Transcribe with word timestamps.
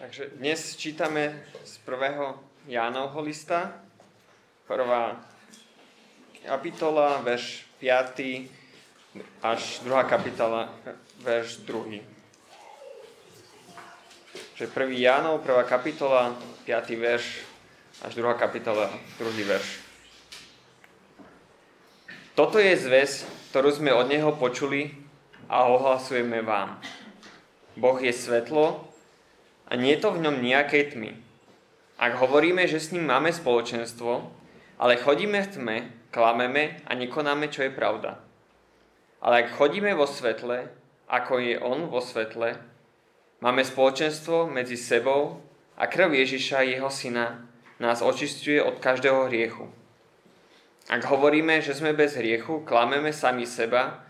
Takže 0.00 0.32
dnes 0.40 0.80
čítame 0.80 1.44
z 1.60 1.76
prvého 1.84 2.40
Jánovho 2.64 3.20
lista, 3.20 3.84
prvá 4.64 5.20
kapitola, 6.40 7.20
verš 7.20 7.68
5 7.84 9.44
až 9.44 9.84
druhá 9.84 10.08
kapitola, 10.08 10.72
verš 11.20 11.68
2. 11.68 12.00
Že 14.56 14.72
prvý 14.72 15.04
Jánov, 15.04 15.44
prvá 15.44 15.68
kapitola, 15.68 16.32
5. 16.64 16.96
verš 16.96 17.44
až 18.00 18.16
druhá 18.16 18.40
kapitola, 18.40 18.88
druhý 19.20 19.44
verš. 19.44 19.84
Toto 22.32 22.56
je 22.56 22.72
zväz, 22.72 23.28
ktorú 23.52 23.68
sme 23.68 23.92
od 23.92 24.08
Neho 24.08 24.32
počuli 24.32 24.96
a 25.44 25.68
ohlasujeme 25.68 26.40
vám. 26.40 26.80
Boh 27.76 28.00
je 28.00 28.16
svetlo 28.16 28.89
a 29.70 29.78
nie 29.78 29.94
je 29.94 30.02
to 30.02 30.10
v 30.10 30.26
ňom 30.26 30.42
nejakej 30.42 30.98
tmy. 30.98 31.14
Ak 31.94 32.18
hovoríme, 32.18 32.66
že 32.66 32.82
s 32.82 32.90
ním 32.90 33.06
máme 33.06 33.30
spoločenstvo, 33.30 34.26
ale 34.82 34.98
chodíme 34.98 35.38
v 35.46 35.52
tme, 35.54 35.76
klameme 36.10 36.82
a 36.88 36.96
nekonáme, 36.98 37.46
čo 37.52 37.62
je 37.62 37.70
pravda. 37.70 38.18
Ale 39.22 39.46
ak 39.46 39.54
chodíme 39.54 39.94
vo 39.94 40.10
svetle, 40.10 40.66
ako 41.06 41.38
je 41.38 41.56
on 41.62 41.86
vo 41.86 42.02
svetle, 42.02 42.58
máme 43.38 43.62
spoločenstvo 43.62 44.50
medzi 44.50 44.74
sebou 44.74 45.44
a 45.78 45.86
krv 45.86 46.18
Ježiša, 46.18 46.66
jeho 46.66 46.90
syna, 46.90 47.46
nás 47.78 48.02
očistuje 48.02 48.58
od 48.58 48.80
každého 48.82 49.30
hriechu. 49.30 49.68
Ak 50.90 51.06
hovoríme, 51.06 51.62
že 51.62 51.76
sme 51.76 51.94
bez 51.94 52.18
hriechu, 52.18 52.66
klameme 52.66 53.14
sami 53.14 53.46
seba 53.46 54.02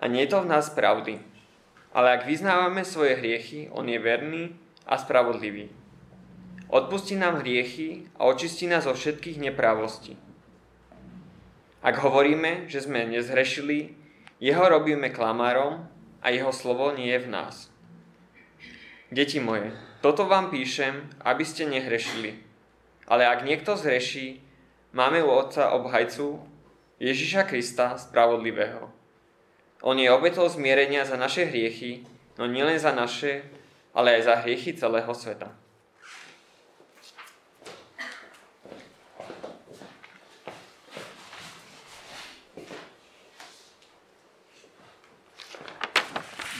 a 0.00 0.04
nie 0.10 0.26
je 0.26 0.34
to 0.34 0.42
v 0.42 0.50
nás 0.50 0.72
pravdy. 0.72 1.22
Ale 1.94 2.16
ak 2.16 2.28
vyznávame 2.28 2.82
svoje 2.82 3.16
hriechy, 3.16 3.68
on 3.72 3.88
je 3.88 4.00
verný 4.00 4.56
a 4.86 4.94
spravodlivý. 4.98 5.68
Odpustí 6.66 7.14
nám 7.14 7.42
hriechy 7.42 8.10
a 8.18 8.26
očistí 8.26 8.66
nás 8.66 8.86
zo 8.86 8.94
všetkých 8.94 9.38
neprávostí. 9.38 10.18
Ak 11.82 12.02
hovoríme, 12.02 12.66
že 12.66 12.82
sme 12.82 13.06
nezhrešili, 13.06 13.94
jeho 14.42 14.64
robíme 14.66 15.14
klamárom 15.14 15.86
a 16.18 16.26
jeho 16.34 16.50
slovo 16.50 16.90
nie 16.90 17.14
je 17.14 17.22
v 17.22 17.28
nás. 17.30 17.70
Deti 19.14 19.38
moje, 19.38 19.70
toto 20.02 20.26
vám 20.26 20.50
píšem, 20.50 21.06
aby 21.22 21.46
ste 21.46 21.70
nehrešili. 21.70 22.42
Ale 23.06 23.22
ak 23.22 23.46
niekto 23.46 23.78
zhreší, 23.78 24.42
máme 24.90 25.22
u 25.22 25.30
Otca 25.30 25.70
obhajcu 25.78 26.42
Ježiša 26.98 27.46
Krista 27.46 27.94
Spravodlivého. 27.94 28.90
On 29.86 29.94
je 29.94 30.10
obetou 30.10 30.50
zmierenia 30.50 31.06
za 31.06 31.14
naše 31.14 31.46
hriechy, 31.46 32.02
no 32.34 32.50
nielen 32.50 32.82
za 32.82 32.90
naše, 32.90 33.46
ale 33.96 34.20
aj 34.20 34.28
za 34.28 34.34
hriechy 34.44 34.76
celého 34.76 35.08
sveta. 35.16 35.48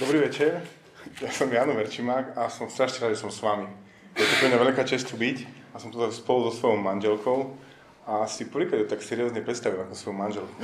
Dobrý 0.00 0.24
večer, 0.24 0.64
ja 1.20 1.32
som 1.32 1.52
Jano 1.52 1.76
Verčimák 1.76 2.36
a 2.36 2.48
som 2.48 2.72
strašne 2.72 3.04
rád, 3.04 3.16
že 3.16 3.20
som 3.20 3.32
s 3.32 3.40
vami. 3.44 3.68
Je 4.16 4.24
to 4.24 4.34
pre 4.40 4.48
mňa 4.48 4.60
veľká 4.60 4.84
čest 4.88 5.12
tu 5.12 5.20
byť 5.20 5.44
a 5.72 5.80
som 5.80 5.92
tu 5.92 6.00
spolu 6.12 6.48
so 6.48 6.56
svojou 6.56 6.80
manželkou 6.80 7.52
a 8.08 8.24
si 8.24 8.48
prvýkrát 8.48 8.88
tak 8.88 9.04
seriózne 9.04 9.44
predstavil 9.44 9.84
ako 9.84 9.92
svoju 9.92 10.16
manželku. 10.16 10.56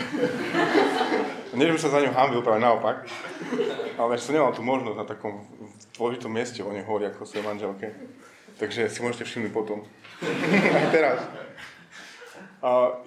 Nie, 1.53 1.69
že 1.69 1.85
som 1.85 1.93
za 1.93 2.01
ňou 2.01 2.17
hambil, 2.17 2.41
práve 2.41 2.65
naopak, 2.65 3.05
ale 3.99 4.21
som 4.21 4.33
nemal 4.37 4.53
tú 4.55 4.65
možnosť 4.65 4.99
na 4.99 5.07
takom 5.07 5.45
dôležitom 5.97 6.33
mieste 6.33 6.61
o 6.65 6.73
nej 6.73 6.85
hovoriť 6.85 7.13
ako 7.13 7.29
svojej 7.29 7.47
manželke. 7.47 7.87
Takže 8.57 8.89
si 8.89 8.99
môžete 9.03 9.27
všimnúť 9.27 9.53
potom. 9.53 9.85
Aj 10.23 10.87
teraz. 10.97 11.19
A 12.63 13.01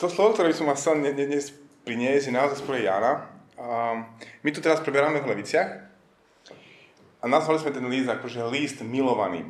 to 0.00 0.08
slovo, 0.08 0.32
ktoré 0.32 0.50
by 0.50 0.56
som 0.56 0.72
chcel 0.74 1.02
dnes 1.02 1.52
priniesť, 1.84 2.30
je 2.30 2.34
naozaj 2.34 2.58
z 2.64 2.88
Jana. 2.88 3.28
A 3.54 4.00
my 4.42 4.50
tu 4.50 4.58
teraz 4.58 4.82
preberáme 4.82 5.22
v 5.22 5.30
Leviciach 5.30 5.70
a 7.22 7.24
nazvali 7.24 7.62
sme 7.62 7.72
ten 7.72 7.86
list 7.86 8.10
akože 8.10 8.50
list 8.50 8.82
milovaný. 8.82 9.46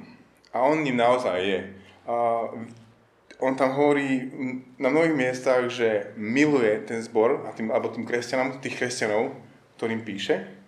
A 0.52 0.62
on 0.62 0.84
ním 0.84 1.00
naozaj 1.00 1.38
je. 1.40 1.60
A 2.06 2.46
on 3.42 3.58
tam 3.58 3.74
hovorí 3.74 4.30
na 4.78 4.92
mnohých 4.92 5.16
miestach, 5.16 5.66
že 5.66 6.14
miluje 6.14 6.86
ten 6.86 7.02
zbor, 7.02 7.42
a 7.48 7.50
tým, 7.50 7.74
alebo 7.74 7.90
tým 7.90 8.06
kresťanom, 8.06 8.62
tých 8.62 8.78
kresťanov, 8.78 9.34
ktorým 9.74 10.06
píše. 10.06 10.63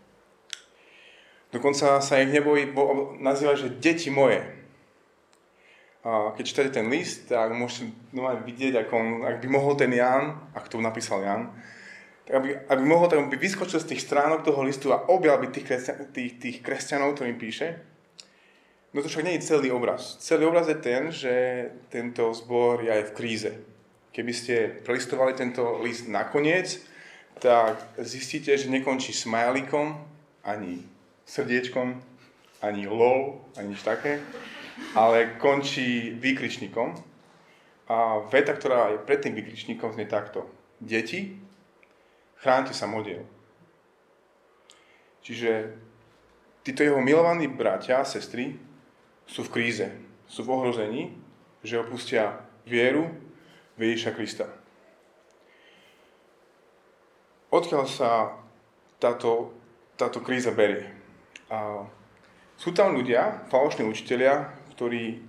Dokonca 1.55 2.03
sa 2.03 2.15
ich 2.21 2.31
nebojí, 2.31 2.71
bo, 2.75 3.15
nazýva, 3.23 3.55
že 3.55 3.71
deti 3.71 4.11
moje. 4.11 4.43
A 6.07 6.35
keď 6.39 6.43
čítate 6.47 6.71
ten 6.71 6.87
list, 6.87 7.31
tak 7.31 7.51
môžete 7.51 7.91
vidieť, 8.47 8.87
ako 8.87 8.93
on, 8.95 9.09
ak 9.27 9.43
by 9.43 9.49
mohol 9.51 9.75
ten 9.75 9.91
Jan, 9.91 10.39
ak 10.55 10.71
to 10.71 10.79
napísal 10.79 11.23
Jan, 11.23 11.51
tak 12.27 12.43
aby, 12.43 12.55
aby 12.71 12.83
mohol, 12.83 13.07
tak 13.07 13.23
by 13.27 13.39
vyskočil 13.39 13.83
z 13.83 13.95
tých 13.95 14.03
stránok 14.07 14.47
toho 14.47 14.63
listu 14.63 14.91
a 14.95 15.07
objal 15.11 15.39
by 15.39 15.51
tých, 15.51 15.67
kresťan, 15.67 16.11
tých, 16.11 16.33
tých 16.39 16.57
kresťanov, 16.63 17.19
ktorým 17.19 17.39
píše, 17.39 17.97
No 18.97 19.05
to 19.05 19.13
však 19.13 19.29
nie 19.29 19.37
je 19.37 19.53
celý 19.53 19.69
obraz. 19.69 20.17
Celý 20.25 20.49
obraz 20.49 20.73
je 20.73 20.79
ten, 20.81 21.13
že 21.13 21.35
tento 21.93 22.33
zbor 22.33 22.81
je 22.81 22.89
aj 22.89 23.13
v 23.13 23.15
kríze. 23.17 23.53
Keby 24.09 24.33
ste 24.33 24.73
prelistovali 24.73 25.37
tento 25.37 25.85
list 25.85 26.09
nakoniec, 26.09 26.81
tak 27.37 27.77
zistíte, 28.01 28.57
že 28.57 28.73
nekončí 28.73 29.13
smajlikom, 29.13 30.01
ani 30.49 30.81
srdiečkom, 31.27 31.99
ani 32.63 32.87
lol, 32.87 33.45
ani 33.59 33.75
nič 33.75 33.83
také, 33.83 34.23
ale 34.95 35.37
končí 35.37 36.15
výkričníkom. 36.17 36.95
A 37.87 38.19
veta, 38.27 38.51
ktorá 38.51 38.95
je 38.95 39.05
pred 39.05 39.23
tým 39.23 39.35
výkričníkom, 39.39 39.95
znie 39.95 40.11
takto. 40.11 40.47
Deti, 40.83 41.39
chránte 42.43 42.75
sa 42.75 42.91
modiel. 42.91 43.23
Čiže 45.23 45.75
títo 46.67 46.83
jeho 46.83 46.99
milovaní 47.03 47.47
bratia 47.47 48.03
a 48.03 48.09
sestry 48.09 48.59
sú 49.27 49.47
v 49.47 49.53
kríze, 49.55 49.87
sú 50.27 50.47
v 50.47 50.53
ohrození, 50.55 51.15
že 51.63 51.83
opustia 51.83 52.47
vieru 52.67 53.11
v 53.79 53.91
Ježiša 53.91 54.15
Krista. 54.15 54.47
Odkiaľ 57.51 57.85
sa 57.87 58.35
táto, 58.99 59.55
táto 59.95 60.19
kríza 60.23 60.51
berie? 60.51 60.96
Sú 62.57 62.73
tam 62.73 62.97
ľudia, 62.97 63.47
falošní 63.53 63.85
učitelia, 63.87 64.51
ktorí 64.75 65.21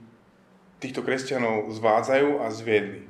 týchto 0.79 1.01
kresťanov 1.01 1.73
zvádzajú 1.73 2.41
a 2.41 2.47
zviedli. 2.53 3.03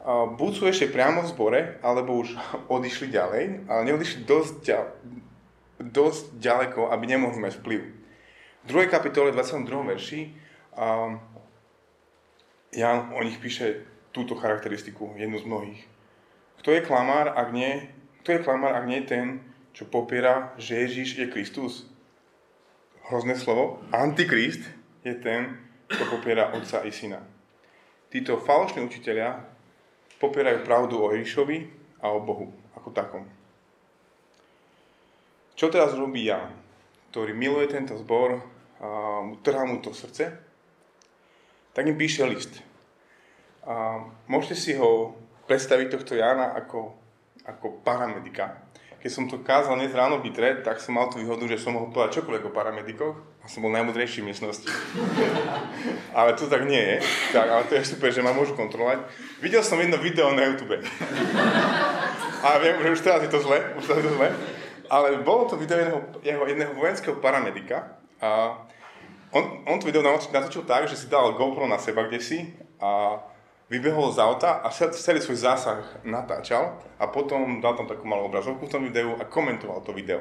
A 0.00 0.24
buď 0.32 0.50
sú 0.56 0.64
ešte 0.64 0.88
priamo 0.88 1.20
v 1.20 1.30
zbore, 1.30 1.60
alebo 1.84 2.24
už 2.24 2.32
odišli 2.76 3.12
ďalej, 3.12 3.44
ale 3.68 3.80
neodišli 3.84 4.24
dosť, 4.24 4.54
ďal, 4.64 4.84
dosť 5.78 6.24
ďaleko, 6.40 6.88
aby 6.88 7.04
nemohli 7.04 7.38
mať 7.38 7.60
vplyv. 7.60 7.80
V 8.60 8.66
2. 8.68 8.92
kapitole 8.92 9.32
22. 9.32 9.92
verši 9.96 10.20
um, 10.76 11.20
Jan 12.70 13.10
o 13.12 13.20
nich 13.24 13.40
píše 13.42 13.82
túto 14.14 14.38
charakteristiku, 14.38 15.16
jednu 15.16 15.38
z 15.38 15.48
mnohých. 15.48 15.82
Kto 16.62 16.76
je 16.76 16.84
klamár, 16.84 17.34
ak 17.34 17.50
nie, 17.50 17.88
kto 18.22 18.36
je 18.36 18.44
klamár, 18.44 18.76
ak 18.76 18.84
nie 18.86 19.00
ten, 19.02 19.42
čo 19.72 19.88
popiera, 19.88 20.52
že 20.60 20.86
Ježíš 20.86 21.18
je 21.18 21.26
Kristus? 21.26 21.89
Hrozné 23.10 23.34
slovo. 23.34 23.82
Antikrist 23.90 24.62
je 25.02 25.18
ten, 25.18 25.58
kto 25.90 26.06
popiera 26.06 26.54
Otca 26.54 26.86
i 26.86 26.94
Syna. 26.94 27.18
Títo 28.06 28.38
falošní 28.38 28.86
učiteľia 28.86 29.34
popierajú 30.22 30.62
pravdu 30.62 31.02
o 31.02 31.10
Ježišovi 31.10 31.58
a 32.06 32.14
o 32.14 32.22
Bohu 32.22 32.54
ako 32.78 32.88
takom. 32.94 33.26
Čo 35.58 35.74
teraz 35.74 35.98
robí 35.98 36.30
Jan? 36.30 36.60
ktorý 37.10 37.34
miluje 37.34 37.66
tento 37.66 37.98
zbor, 37.98 38.38
a 38.78 38.88
trhá 39.42 39.66
mu 39.66 39.82
to 39.82 39.90
srdce, 39.90 40.30
tak 41.74 41.84
im 41.90 41.98
píše 41.98 42.22
list. 42.24 42.62
A 43.66 44.06
môžete 44.30 44.56
si 44.56 44.72
ho 44.78 45.18
predstaviť 45.50 45.90
tohto 45.90 46.14
Jana 46.14 46.54
ako, 46.54 46.94
ako 47.44 47.82
paramedika. 47.82 48.62
Keď 49.00 49.08
som 49.16 49.24
to 49.32 49.40
kázal 49.40 49.80
dnes 49.80 49.96
ráno 49.96 50.20
v 50.20 50.28
Bitre, 50.28 50.60
tak 50.60 50.76
som 50.76 50.92
mal 50.92 51.08
tú 51.08 51.24
výhodu, 51.24 51.40
že 51.48 51.56
som 51.56 51.72
mohol 51.72 51.88
povedať 51.88 52.20
čokoľvek 52.20 52.44
o 52.44 52.52
paramedikoch 52.52 53.16
a 53.40 53.48
som 53.48 53.64
bol 53.64 53.72
najmudrejší 53.72 54.20
v 54.20 54.28
miestnosti. 54.28 54.68
ale 56.18 56.36
to 56.36 56.44
tak 56.44 56.68
nie 56.68 56.76
je, 56.76 56.96
tak, 57.32 57.48
ale 57.48 57.64
to 57.64 57.80
je 57.80 57.96
super, 57.96 58.12
že 58.12 58.20
ma 58.20 58.36
môžu 58.36 58.52
kontrolovať. 58.52 59.08
Videl 59.40 59.64
som 59.64 59.80
jedno 59.80 59.96
video 59.96 60.28
na 60.36 60.44
YouTube. 60.52 60.84
a 62.44 62.48
viem, 62.60 62.76
že 62.76 62.92
už 62.92 63.00
teraz 63.00 63.24
je 63.24 63.32
to 63.32 63.40
zle, 63.40 63.56
už 63.80 63.88
teraz 63.88 64.04
je 64.04 64.06
to 64.12 64.14
zle. 64.20 64.28
Ale 64.92 65.24
bolo 65.24 65.48
to 65.48 65.56
video 65.56 65.80
jedného, 65.80 66.00
jeho, 66.20 66.44
jedného 66.44 66.72
vojenského 66.76 67.16
paramedika 67.24 67.96
a 68.20 68.60
on, 69.32 69.64
on 69.64 69.80
to 69.80 69.88
video 69.88 70.04
natočil 70.04 70.68
tak, 70.68 70.92
že 70.92 71.00
si 71.00 71.08
dal 71.08 71.32
GoPro 71.40 71.64
na 71.64 71.80
seba 71.80 72.04
kde 72.04 72.20
si 72.20 72.52
a 72.76 73.16
vybehol 73.70 74.10
z 74.10 74.18
auta 74.18 74.60
a 74.60 74.68
celý 74.74 75.22
svoj 75.22 75.38
zásah 75.38 75.86
natáčal 76.02 76.82
a 76.98 77.06
potom 77.06 77.62
dal 77.62 77.78
tam 77.78 77.86
takú 77.86 78.02
malú 78.04 78.26
obrazovku 78.26 78.66
v 78.66 78.72
tom 78.74 78.82
videu 78.82 79.14
a 79.14 79.24
komentoval 79.24 79.80
to 79.86 79.94
video. 79.94 80.20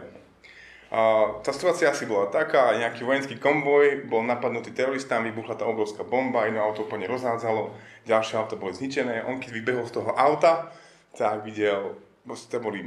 A 0.89 1.33
tá 1.45 1.53
situácia 1.53 1.89
asi 1.89 2.09
bola 2.09 2.33
taká, 2.33 2.73
nejaký 2.73 3.05
vojenský 3.05 3.37
konvoj 3.37 4.09
bol 4.09 4.25
napadnutý 4.25 4.73
teroristami, 4.73 5.29
vybuchla 5.29 5.57
tá 5.57 5.65
obrovská 5.69 6.01
bomba, 6.01 6.49
jedno 6.49 6.65
auto 6.65 6.85
úplne 6.85 7.05
rozhádzalo, 7.05 7.73
ďalšie 8.09 8.37
auto 8.37 8.57
boli 8.57 8.73
zničené. 8.73 9.21
On 9.29 9.37
keď 9.37 9.53
vybehol 9.53 9.85
z 9.85 10.01
toho 10.01 10.13
auta, 10.17 10.73
tak 11.13 11.45
videl, 11.45 11.93
tam 12.25 12.61
boli 12.65 12.81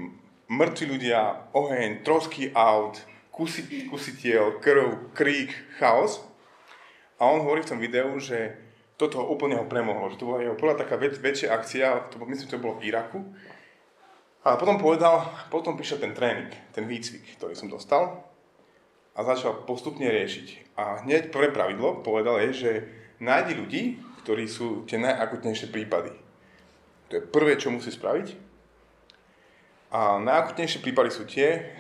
mŕtvi 0.50 0.84
ľudia, 0.98 1.50
oheň, 1.54 2.02
trosky 2.02 2.50
aut, 2.54 2.98
kusy, 3.30 3.86
kusy 3.86 4.18
krv, 4.58 5.14
krík, 5.14 5.54
chaos. 5.78 6.26
A 7.22 7.30
on 7.30 7.46
hovorí 7.46 7.62
v 7.62 7.70
tom 7.70 7.78
videu, 7.78 8.18
že 8.18 8.58
toto 9.00 9.24
úplne 9.24 9.58
ho 9.58 9.66
premohlo, 9.66 10.12
že 10.12 10.20
to 10.20 10.28
bola 10.28 10.44
jeho 10.44 10.58
prvá 10.58 10.78
taká 10.78 11.00
väč- 11.00 11.18
väčšia 11.18 11.48
akcia, 11.54 12.12
to, 12.12 12.20
myslím, 12.22 12.48
to 12.48 12.62
bolo 12.62 12.78
v 12.78 12.92
Iraku, 12.92 13.20
a 14.42 14.58
potom 14.58 14.74
povedal, 14.74 15.22
potom 15.54 15.78
prišiel 15.78 16.02
ten 16.02 16.18
tréning, 16.18 16.50
ten 16.74 16.82
výcvik, 16.90 17.38
ktorý 17.38 17.54
som 17.54 17.70
dostal 17.70 18.26
a 19.14 19.22
začal 19.22 19.62
postupne 19.62 20.10
riešiť. 20.10 20.74
A 20.74 21.06
hneď 21.06 21.30
prvé 21.30 21.54
pravidlo 21.54 22.02
povedal 22.02 22.42
je, 22.42 22.50
že 22.50 22.70
nájdi 23.22 23.52
ľudí, 23.54 23.82
ktorí 24.26 24.50
sú 24.50 24.82
tie 24.82 24.98
najakutnejšie 24.98 25.70
prípady. 25.70 26.10
To 27.10 27.12
je 27.18 27.22
prvé, 27.22 27.54
čo 27.54 27.70
musí 27.70 27.94
spraviť. 27.94 28.34
A 29.94 30.18
najakutnejšie 30.18 30.82
prípady 30.82 31.10
sú 31.14 31.22
tie, 31.22 31.78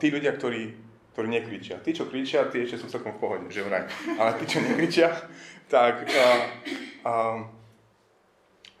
tí 0.00 0.06
ľudia, 0.08 0.32
ktorí, 0.40 0.72
ktorí 1.14 1.30
nekričia. 1.30 1.78
Tí, 1.78 1.94
čo 1.94 2.10
kričia, 2.10 2.50
tí 2.50 2.66
ešte 2.66 2.82
sú 2.82 2.90
celkom 2.90 3.14
v 3.14 3.22
pohode, 3.22 3.46
že 3.46 3.62
vraj. 3.62 3.86
Ale 4.18 4.34
tí, 4.42 4.50
čo 4.50 4.58
nekričia, 4.58 5.14
tak 5.70 6.04
a, 6.10 6.26
a, 7.06 7.12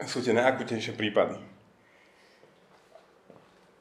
sú 0.04 0.18
tie 0.18 0.34
najakutnejšie 0.34 0.98
prípady 0.98 1.54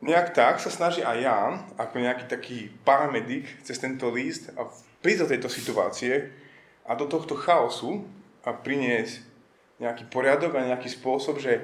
nejak 0.03 0.35
tak 0.35 0.59
sa 0.59 0.67
snaží 0.67 0.99
aj 0.99 1.17
Jan, 1.23 1.53
ako 1.79 2.03
nejaký 2.03 2.25
taký 2.27 2.57
paramedik 2.83 3.47
cez 3.63 3.79
tento 3.79 4.11
list 4.11 4.51
a 4.59 4.67
prísť 4.99 5.21
do 5.23 5.31
tejto 5.31 5.49
situácie 5.49 6.35
a 6.83 6.91
do 6.99 7.07
tohto 7.07 7.39
chaosu 7.39 8.03
a 8.43 8.51
priniesť 8.51 9.23
nejaký 9.79 10.11
poriadok 10.11 10.59
a 10.59 10.67
nejaký 10.67 10.91
spôsob, 10.91 11.39
že 11.39 11.63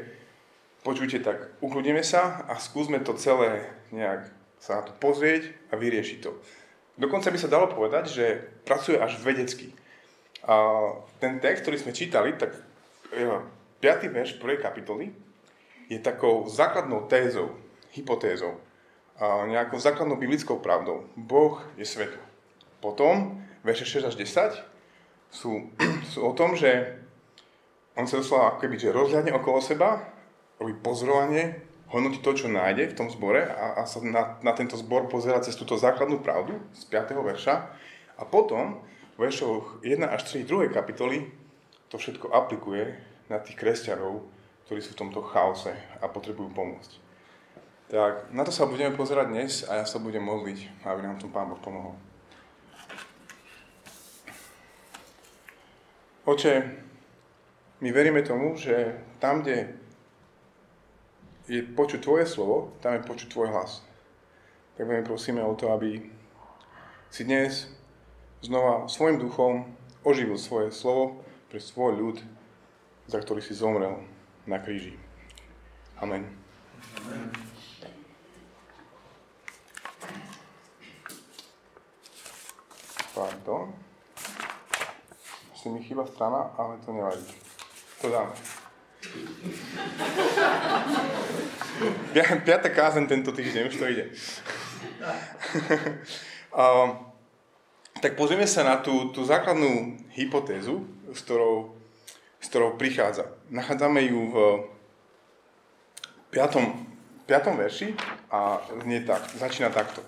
počujte 0.87 1.19
tak, 1.19 1.51
ukludíme 1.59 1.99
sa 1.99 2.47
a 2.47 2.55
skúsme 2.55 3.03
to 3.03 3.11
celé 3.19 3.67
nejak 3.91 4.31
sa 4.59 4.79
na 4.79 4.83
to 4.87 4.95
pozrieť 4.95 5.51
a 5.71 5.75
vyriešiť 5.75 6.19
to. 6.23 6.31
Dokonca 6.99 7.31
by 7.31 7.39
sa 7.39 7.47
dalo 7.47 7.71
povedať, 7.71 8.11
že 8.11 8.25
pracuje 8.67 8.99
až 8.99 9.15
vedecky. 9.23 9.71
A 10.43 10.83
ten 11.23 11.39
text, 11.39 11.63
ktorý 11.63 11.79
sme 11.79 11.95
čítali, 11.95 12.35
tak 12.35 12.51
5. 13.15 13.81
verš 14.11 14.35
prvej 14.43 14.59
kapitoly 14.59 15.15
je 15.87 15.97
takou 16.03 16.45
základnou 16.51 17.07
tézou 17.07 17.55
hypotézou, 17.95 18.59
a 19.19 19.43
nejakou 19.47 19.75
základnou 19.79 20.15
biblickou 20.15 20.63
pravdou. 20.63 21.03
Boh 21.19 21.59
je 21.75 21.83
svetlo. 21.83 22.23
Potom, 22.79 23.43
verše 23.67 23.83
6 23.83 24.07
až 24.07 24.15
10 24.15 24.63
sú, 25.31 25.71
sú 26.11 26.19
o 26.23 26.31
tom, 26.31 26.55
že 26.55 26.99
on 27.99 28.07
sa 28.07 28.23
doslova 28.23 28.55
keby, 28.63 28.79
že 28.79 28.95
rozhľadne 28.95 29.35
okolo 29.35 29.59
seba, 29.59 30.07
robí 30.55 30.71
pozorovanie, 30.79 31.68
hodnotí 31.89 32.21
to, 32.21 32.31
čo 32.37 32.47
nájde 32.47 32.93
v 32.93 32.97
tom 32.97 33.09
zbore 33.09 33.45
a, 33.45 33.81
a 33.81 33.89
sa 33.89 34.01
na, 34.05 34.37
na 34.45 34.53
tento 34.53 34.77
zbor 34.77 35.09
pozera 35.09 35.41
cez 35.41 35.57
túto 35.57 35.77
základnú 35.77 36.21
pravdu 36.21 36.61
z 36.77 36.85
5. 36.85 37.17
verša 37.17 37.55
a 38.17 38.23
potom 38.25 38.81
v 39.17 39.27
veršoch 39.27 39.81
1 39.81 40.05
až 40.05 40.21
3 40.29 40.45
2. 40.45 40.69
kapitoly 40.69 41.27
to 41.89 41.97
všetko 41.97 42.29
aplikuje 42.29 42.93
na 43.29 43.41
tých 43.41 43.57
kresťanov, 43.57 44.25
ktorí 44.69 44.79
sú 44.85 44.93
v 44.93 45.01
tomto 45.05 45.25
chaose 45.25 45.73
a 45.73 46.05
potrebujú 46.05 46.53
pomôcť. 46.53 46.91
Tak 47.89 48.29
na 48.29 48.45
to 48.45 48.53
sa 48.53 48.69
budeme 48.69 48.93
pozerať 48.93 49.33
dnes 49.33 49.65
a 49.65 49.81
ja 49.81 49.85
sa 49.89 49.97
budem 49.97 50.21
modliť, 50.21 50.85
aby 50.85 51.01
nám 51.01 51.17
tu 51.17 51.25
Pán 51.33 51.49
Boh 51.49 51.57
pomohol. 51.57 51.97
Oče, 56.29 56.53
my 57.81 57.89
veríme 57.89 58.21
tomu, 58.21 58.53
že 58.53 58.93
tam, 59.17 59.41
kde 59.41 59.73
je 61.49 61.65
počuť 61.65 62.05
Tvoje 62.05 62.29
slovo, 62.29 62.77
tam 62.77 62.93
je 62.93 63.01
počuť 63.09 63.27
Tvoj 63.33 63.49
hlas. 63.49 63.81
Tak 64.77 64.85
veľmi 64.85 65.01
prosíme 65.01 65.41
o 65.41 65.57
to, 65.57 65.73
aby 65.73 65.97
si 67.09 67.25
dnes 67.25 67.65
znova 68.45 68.85
svojim 68.85 69.17
duchom 69.17 69.65
oživil 70.05 70.37
svoje 70.37 70.69
slovo 70.69 71.25
pre 71.49 71.57
svoj 71.57 71.97
ľud, 71.97 72.17
za 73.09 73.17
ktorý 73.17 73.41
si 73.41 73.57
zomrel 73.57 74.05
na 74.45 74.61
kríži. 74.61 74.93
Amen. 75.97 76.29
Pardon. 83.17 83.73
Asi 85.51 85.67
mi 85.67 85.81
chýba 85.81 86.05
strana, 86.05 86.53
ale 86.55 86.77
to 86.85 86.93
nevadí. 86.93 87.25
To 87.99 88.07
dáme. 88.07 88.37
Piatá 92.43 92.69
kázen 92.71 93.07
tento 93.07 93.31
týždeň, 93.31 93.61
už 93.67 93.75
to 93.79 93.85
ide. 93.87 94.05
um, 96.55 97.09
tak 97.99 98.15
pozrieme 98.15 98.47
sa 98.47 98.63
na 98.63 98.79
tú, 98.79 99.11
tú 99.11 99.27
základnú 99.27 99.99
hypotézu, 100.15 100.87
s 101.11 101.19
ktorou, 101.27 101.75
s 102.39 102.47
ktorou 102.47 102.79
prichádza. 102.79 103.27
Nachádzame 103.51 104.07
ju 104.07 104.19
v 104.31 104.35
5. 106.31 107.27
5. 107.27 107.59
verši 107.59 107.91
a 108.31 108.63
znie 108.87 109.03
tak, 109.03 109.27
začína 109.35 109.67
takto. 109.69 109.99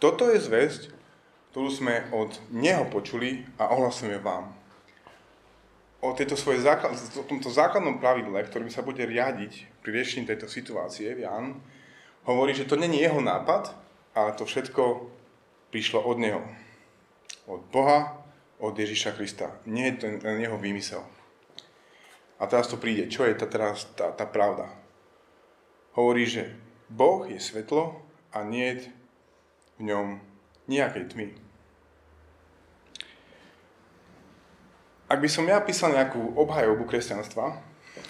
Toto 0.00 0.32
je 0.32 0.40
zväzť, 0.40 0.96
ktorú 1.52 1.68
sme 1.68 2.08
od 2.12 2.32
Neho 2.52 2.88
počuli 2.88 3.44
a 3.60 3.68
ohlasujeme 3.72 4.16
vám. 4.20 4.55
O, 6.06 6.14
tejto 6.14 6.38
svoje 6.38 6.62
základ, 6.62 6.94
o 6.94 7.26
tomto 7.26 7.50
základnom 7.50 7.98
pravidle, 7.98 8.38
ktorým 8.46 8.70
sa 8.70 8.86
bude 8.86 9.02
riadiť 9.02 9.82
pri 9.82 9.90
riešení 9.90 10.22
tejto 10.22 10.46
situácie, 10.46 11.18
Jan 11.18 11.58
hovorí, 12.22 12.54
že 12.54 12.62
to 12.62 12.78
není 12.78 13.02
jeho 13.02 13.18
nápad, 13.18 13.74
ale 14.14 14.38
to 14.38 14.46
všetko 14.46 15.10
prišlo 15.74 16.06
od 16.06 16.22
Neho. 16.22 16.42
Od 17.50 17.58
Boha, 17.74 18.22
od 18.62 18.78
Ježiša 18.78 19.18
Krista. 19.18 19.50
Nie 19.66 19.90
je 19.90 19.96
to 19.98 20.04
len 20.22 20.38
jeho 20.38 20.54
výmysel. 20.54 21.02
A 22.38 22.46
teraz 22.46 22.70
to 22.70 22.78
príde. 22.78 23.10
Čo 23.10 23.26
je 23.26 23.34
tá, 23.34 23.50
teraz 23.50 23.90
tá, 23.98 24.14
tá 24.14 24.30
pravda? 24.30 24.70
Hovorí, 25.98 26.22
že 26.22 26.54
Boh 26.86 27.26
je 27.26 27.42
svetlo 27.42 27.98
a 28.30 28.46
nie 28.46 28.78
je 28.78 28.94
v 29.82 29.90
ňom 29.90 30.06
nejakej 30.70 31.10
tmy. 31.10 31.45
Ak 35.06 35.22
by 35.22 35.28
som 35.30 35.46
ja 35.46 35.62
písal 35.62 35.94
nejakú 35.94 36.34
obhajobu 36.34 36.82
kresťanstva, 36.82 37.62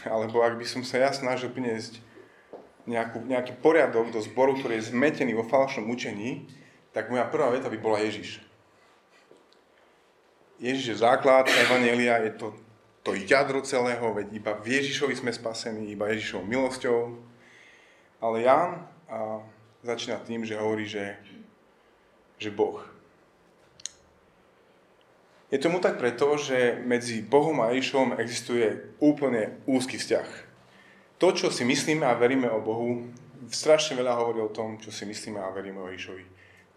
alebo 0.09 0.41
ak 0.41 0.57
by 0.57 0.65
som 0.65 0.81
sa 0.81 0.97
ja 0.97 1.11
snažil 1.13 1.53
priniesť 1.53 2.01
nejakú, 2.89 3.21
nejaký 3.27 3.53
poriadok 3.61 4.09
do 4.15 4.21
zboru, 4.25 4.57
ktorý 4.57 4.81
je 4.81 4.95
zmetený 4.95 5.37
vo 5.37 5.45
falošnom 5.45 5.93
učení, 5.93 6.49
tak 6.97 7.13
moja 7.13 7.29
prvá 7.29 7.53
veta 7.53 7.69
by 7.69 7.77
bola 7.77 8.01
Ježiš. 8.01 8.41
Ježiš 10.57 10.97
je 10.97 11.03
základ 11.05 11.45
Evanielia, 11.69 12.17
je 12.25 12.33
to, 12.33 12.57
to 13.05 13.13
jadro 13.13 13.61
celého, 13.61 14.17
veď 14.17 14.33
iba 14.33 14.57
v 14.57 14.81
Ježišovi 14.81 15.21
sme 15.21 15.37
spasení, 15.37 15.93
iba 15.93 16.09
Ježišovou 16.09 16.49
milosťou. 16.49 17.21
Ale 18.25 18.49
Ján 18.49 18.89
a 19.13 19.45
začína 19.85 20.17
tým, 20.25 20.49
že 20.49 20.57
hovorí, 20.57 20.89
že, 20.89 21.21
že 22.41 22.49
Boh. 22.49 22.96
Je 25.57 25.65
tomu 25.65 25.81
tak 25.81 25.97
preto, 25.97 26.37
že 26.37 26.85
medzi 26.85 27.25
Bohom 27.25 27.65
a 27.65 27.73
Ježišom 27.73 28.21
existuje 28.21 28.93
úplne 29.01 29.57
úzky 29.65 29.97
vzťah. 29.97 30.29
To, 31.17 31.33
čo 31.33 31.49
si 31.49 31.65
myslíme 31.65 32.05
a 32.05 32.13
veríme 32.13 32.45
o 32.53 32.61
Bohu, 32.61 33.09
strašne 33.49 33.97
veľa 33.97 34.21
hovorí 34.21 34.45
o 34.45 34.53
tom, 34.53 34.77
čo 34.77 34.93
si 34.93 35.09
myslíme 35.09 35.41
a 35.41 35.49
veríme 35.57 35.81
o 35.81 35.89
Ježišovi. 35.89 36.25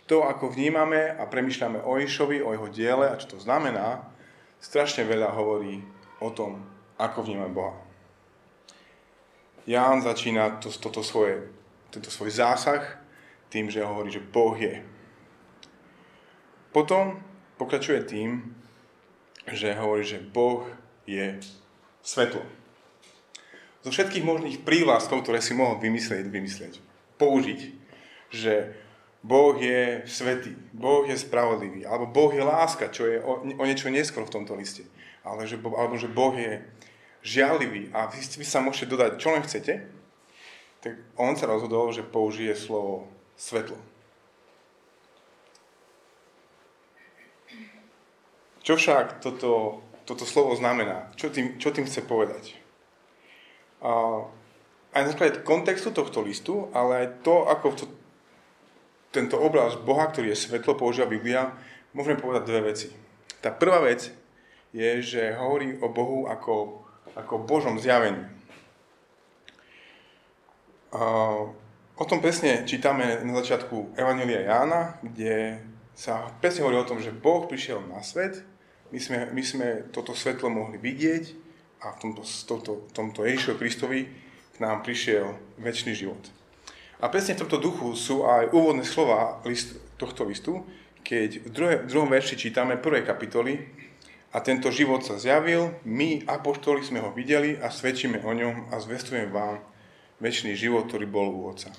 To, 0.07 0.24
ako 0.24 0.55
vnímame 0.55 1.12
a 1.12 1.27
premyšľame 1.27 1.83
o 1.83 2.00
Ježišovi, 2.00 2.39
o 2.39 2.55
jeho 2.55 2.67
diele 2.71 3.12
a 3.12 3.19
čo 3.19 3.36
to 3.36 3.43
znamená, 3.43 4.00
strašne 4.63 5.03
veľa 5.03 5.27
hovorí 5.36 5.83
o 6.24 6.31
tom, 6.31 6.63
ako 6.95 7.27
vnímame 7.27 7.51
Boha. 7.51 7.75
Ján 9.67 10.00
začína 10.00 10.63
to, 10.63 10.71
toto 10.71 11.03
svoje, 11.03 11.51
tento 11.91 12.07
svoj 12.07 12.31
zásah 12.31 12.95
tým, 13.51 13.67
že 13.67 13.83
hovorí, 13.83 14.07
že 14.07 14.24
Boh 14.24 14.55
je. 14.55 14.79
Potom 16.71 17.19
pokračuje 17.59 18.07
tým, 18.07 18.55
že 19.53 19.77
hovorí, 19.77 20.03
že 20.05 20.21
Boh 20.21 20.65
je 21.09 21.37
svetlo. 22.03 22.41
Zo 23.79 23.89
všetkých 23.95 24.27
možných 24.27 24.57
prívlastkov, 24.67 25.23
ktoré 25.23 25.39
si 25.39 25.55
mohol 25.55 25.79
vymyslieť, 25.79 26.27
vymyslieť, 26.27 26.73
použiť, 27.15 27.59
že 28.29 28.75
Boh 29.19 29.55
je 29.59 30.03
svetý, 30.07 30.55
Boh 30.71 31.03
je 31.03 31.15
spravodlivý, 31.15 31.83
alebo 31.83 32.07
Boh 32.07 32.31
je 32.31 32.43
láska, 32.43 32.91
čo 32.91 33.07
je 33.07 33.19
o, 33.19 33.43
o 33.43 33.63
niečo 33.67 33.91
neskôr 33.91 34.23
v 34.23 34.35
tomto 34.39 34.55
liste. 34.55 34.87
Ale 35.23 35.43
že, 35.43 35.59
alebo 35.59 35.99
že 35.99 36.07
Boh 36.07 36.31
je 36.35 36.63
žialivý 37.19 37.91
a 37.91 38.07
vy, 38.07 38.19
vy 38.19 38.45
sa 38.47 38.63
môžete 38.63 38.87
dodať, 38.87 39.11
čo 39.19 39.35
len 39.35 39.43
chcete, 39.43 39.83
tak 40.79 40.95
on 41.19 41.35
sa 41.35 41.51
rozhodol, 41.51 41.91
že 41.91 42.07
použije 42.07 42.55
slovo 42.55 43.11
svetlo. 43.35 43.75
Čo 48.69 48.77
však 48.77 49.25
toto, 49.25 49.81
toto 50.05 50.29
slovo 50.29 50.53
znamená? 50.53 51.09
Čo 51.17 51.33
tým, 51.33 51.57
čo 51.57 51.73
tým 51.73 51.89
chce 51.89 52.05
povedať? 52.05 52.53
A, 53.81 54.21
aj 54.93 55.01
na 55.01 55.09
základe 55.09 55.41
kontextu 55.41 55.89
tohto 55.89 56.21
listu, 56.21 56.69
ale 56.69 57.01
aj 57.01 57.07
to, 57.25 57.49
ako 57.49 57.73
to, 57.73 57.89
tento 59.09 59.41
obraz 59.41 59.73
Boha, 59.73 60.05
ktorý 60.13 60.38
je 60.38 60.45
svetlo, 60.45 60.77
používa 60.77 61.09
Biblia, 61.09 61.49
môžeme 61.97 62.21
povedať 62.21 62.45
dve 62.45 62.61
veci. 62.69 62.93
Tá 63.41 63.49
prvá 63.49 63.81
vec 63.81 64.13
je, 64.69 65.01
že 65.01 65.33
hovorí 65.33 65.73
o 65.81 65.89
Bohu 65.89 66.29
ako, 66.29 66.85
ako 67.17 67.41
Božom 67.41 67.81
zjavení. 67.81 68.21
O 71.97 72.05
tom 72.05 72.21
presne 72.21 72.69
čítame 72.69 73.17
na 73.25 73.33
začiatku 73.41 73.97
Evangelia 73.97 74.45
Jána, 74.45 75.01
kde 75.01 75.57
sa 75.97 76.29
presne 76.38 76.69
hovorí 76.69 76.77
o 76.77 76.85
tom, 76.85 77.01
že 77.01 77.09
Boh 77.09 77.49
prišiel 77.49 77.81
na 77.89 78.05
svet, 78.05 78.45
my 78.89 79.00
sme, 79.00 79.17
my 79.31 79.43
sme 79.46 79.67
toto 79.93 80.17
svetlo 80.17 80.50
mohli 80.50 80.81
vidieť 80.81 81.24
a 81.86 81.96
v 81.96 81.98
tomto, 82.01 82.24
tomto, 82.25 82.72
tomto 82.91 83.22
Ježišovi 83.24 83.58
Kristovi 83.58 84.00
nám 84.60 84.84
prišiel 84.84 85.38
väčší 85.62 85.96
život. 85.96 86.19
A 87.00 87.08
presne 87.08 87.39
v 87.39 87.48
tomto 87.48 87.63
duchu 87.63 87.96
sú 87.96 88.27
aj 88.27 88.51
úvodné 88.51 88.84
slova 88.84 89.39
list, 89.48 89.79
tohto 89.96 90.27
listu, 90.27 90.67
keď 91.00 91.48
v, 91.48 91.50
druhé, 91.50 91.75
v 91.84 91.88
druhom 91.88 92.12
verši 92.12 92.36
čítame 92.36 92.75
prvej 92.75 93.08
kapitoly 93.08 93.55
a 94.36 94.43
tento 94.43 94.67
život 94.67 95.01
sa 95.01 95.15
zjavil, 95.15 95.79
my, 95.88 96.27
apoštoli, 96.27 96.84
sme 96.84 97.00
ho 97.00 97.15
videli 97.15 97.55
a 97.55 97.72
svedčíme 97.72 98.19
o 98.22 98.31
ňom 98.36 98.69
a 98.69 98.75
zvestujeme 98.84 99.31
vám 99.31 99.63
väčší 100.19 100.53
život, 100.60 100.91
ktorý 100.91 101.08
bol 101.08 101.27
u 101.31 101.41
Otca. 101.48 101.72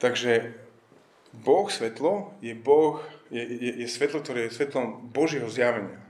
Takže 0.00 0.65
Boh 1.44 1.68
svetlo 1.68 2.32
je, 2.40 2.54
boh, 2.54 3.02
je, 3.28 3.42
je, 3.42 3.72
je 3.84 3.88
svetlo, 3.88 4.22
ktoré 4.22 4.46
je 4.46 4.56
svetlom 4.56 5.10
Božieho 5.12 5.48
zjavenia. 5.50 6.00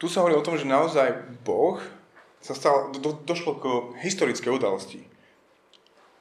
Tu 0.00 0.08
sa 0.08 0.24
hovorí 0.24 0.32
o 0.36 0.44
tom, 0.44 0.56
že 0.56 0.64
naozaj 0.64 1.40
Boh 1.44 1.76
sa 2.40 2.56
stal, 2.56 2.88
do, 2.96 3.12
došlo 3.12 3.52
k 3.60 3.64
historickej 4.00 4.48
udalosti. 4.48 5.04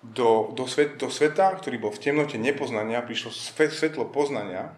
Do, 0.03 0.51
do, 0.55 0.67
svet, 0.67 0.99
do 0.99 1.07
sveta, 1.11 1.55
ktorý 1.59 1.79
bol 1.79 1.91
v 1.91 2.03
temnote 2.03 2.35
nepoznania, 2.39 3.03
prišlo 3.03 3.31
svet, 3.31 3.71
svetlo 3.71 4.07
poznania 4.07 4.75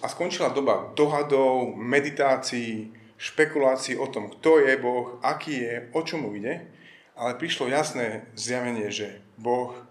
a 0.00 0.06
skončila 0.08 0.52
doba 0.52 0.92
dohadov, 0.92 1.72
meditácií, 1.76 2.92
špekulácií 3.16 3.96
o 3.96 4.08
tom, 4.08 4.28
kto 4.32 4.60
je 4.64 4.76
Boh, 4.76 5.16
aký 5.24 5.64
je, 5.64 5.74
o 5.96 6.00
čom 6.04 6.28
mu 6.28 6.36
ide, 6.36 6.68
ale 7.16 7.40
prišlo 7.40 7.72
jasné 7.72 8.28
zjavenie, 8.36 8.92
že 8.92 9.24
Boh 9.40 9.87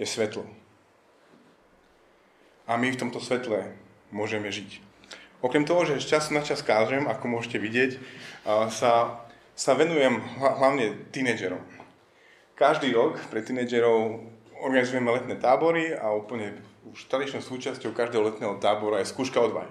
je 0.00 0.06
svetlo. 0.08 0.48
A 2.64 2.80
my 2.80 2.88
v 2.88 3.00
tomto 3.00 3.20
svetle 3.20 3.76
môžeme 4.08 4.48
žiť. 4.48 4.80
Okrem 5.44 5.68
toho, 5.68 5.84
že 5.84 6.00
z 6.00 6.16
času 6.16 6.32
na 6.32 6.40
čas 6.40 6.64
kážem, 6.64 7.04
ako 7.04 7.28
môžete 7.28 7.60
vidieť, 7.60 8.00
sa 8.72 9.20
sa 9.60 9.76
venujem 9.76 10.24
hlavne 10.40 11.12
tínedžerom. 11.12 11.60
Každý 12.56 12.96
rok 12.96 13.20
pre 13.28 13.44
tínedžerov 13.44 14.24
organizujeme 14.56 15.12
letné 15.12 15.36
tábory 15.36 15.92
a 15.92 16.16
úplne 16.16 16.56
už 16.88 17.04
tradičnou 17.12 17.44
súčasťou 17.44 17.92
každého 17.92 18.24
letného 18.24 18.56
tábora 18.56 19.04
je 19.04 19.12
skúška 19.12 19.36
odvahy. 19.36 19.68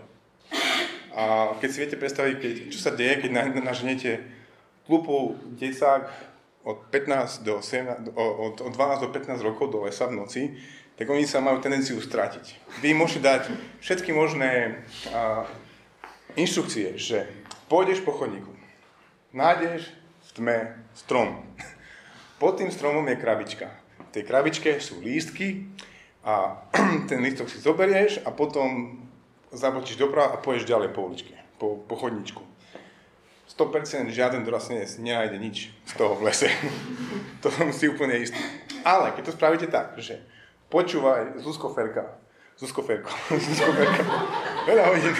A 1.10 1.58
keď 1.58 1.70
si 1.74 1.82
viete 1.82 1.98
predstaviť, 1.98 2.36
keď, 2.38 2.54
čo 2.70 2.80
sa 2.86 2.94
deje, 2.94 3.26
keď 3.26 3.50
naženete 3.66 4.30
klupu 4.86 5.42
decák 5.58 6.06
od, 6.64 6.78
15 6.92 7.44
do 7.44 7.62
7, 7.62 8.12
od, 8.16 8.62
od 8.62 8.72
12 8.74 9.02
do 9.02 9.10
15 9.10 9.42
rokov 9.42 9.72
do 9.72 9.88
lesa 9.88 10.08
v 10.08 10.20
noci, 10.20 10.42
tak 11.00 11.08
oni 11.08 11.24
sa 11.24 11.40
majú 11.40 11.64
tendenciu 11.64 11.96
stratiť. 12.04 12.76
Vy 12.84 12.92
môžete 12.92 13.24
dať 13.24 13.44
všetky 13.80 14.12
možné 14.12 14.84
a, 15.16 15.48
inštrukcie, 16.36 17.00
že 17.00 17.24
pôjdeš 17.72 18.04
po 18.04 18.12
chodníku, 18.12 18.52
nájdeš 19.32 19.88
v 20.28 20.30
tme 20.36 20.58
strom. 20.92 21.40
Pod 22.42 22.56
tým 22.56 22.72
stromom 22.72 23.04
je 23.08 23.20
krabička. 23.20 23.68
V 24.12 24.12
tej 24.16 24.24
krabičke 24.24 24.80
sú 24.80 25.04
lístky 25.04 25.68
a 26.24 26.64
ten 27.10 27.20
lístok 27.24 27.52
si 27.52 27.60
zoberieš 27.60 28.24
a 28.24 28.32
potom 28.32 29.00
zabočíš 29.52 30.00
doprava 30.00 30.36
a 30.36 30.42
pôjdeš 30.42 30.68
ďalej 30.68 30.90
po 30.92 31.08
uličke, 31.08 31.36
po, 31.60 31.80
po 31.84 31.96
chodničku. 31.96 32.49
100% 33.60 34.16
žiaden 34.16 34.48
dorastnenec 34.48 34.88
nenájde 35.04 35.36
nič 35.36 35.68
z 35.84 35.94
toho 36.00 36.16
v 36.16 36.32
lese. 36.32 36.48
to 37.44 37.52
som 37.52 37.68
si 37.76 37.92
úplne 37.92 38.16
istý. 38.16 38.40
Ale 38.88 39.12
keď 39.12 39.24
to 39.28 39.36
spravíte 39.36 39.68
tak, 39.68 40.00
že 40.00 40.24
počúvaj 40.72 41.44
Zuzko 41.44 41.76
Ferka, 41.76 42.08
Zuzko 42.56 42.88
Ferko, 42.88 43.12
Zuzko 43.36 43.76
Ferka, 43.76 44.04
veľa 44.64 44.84
hodín, 44.88 45.12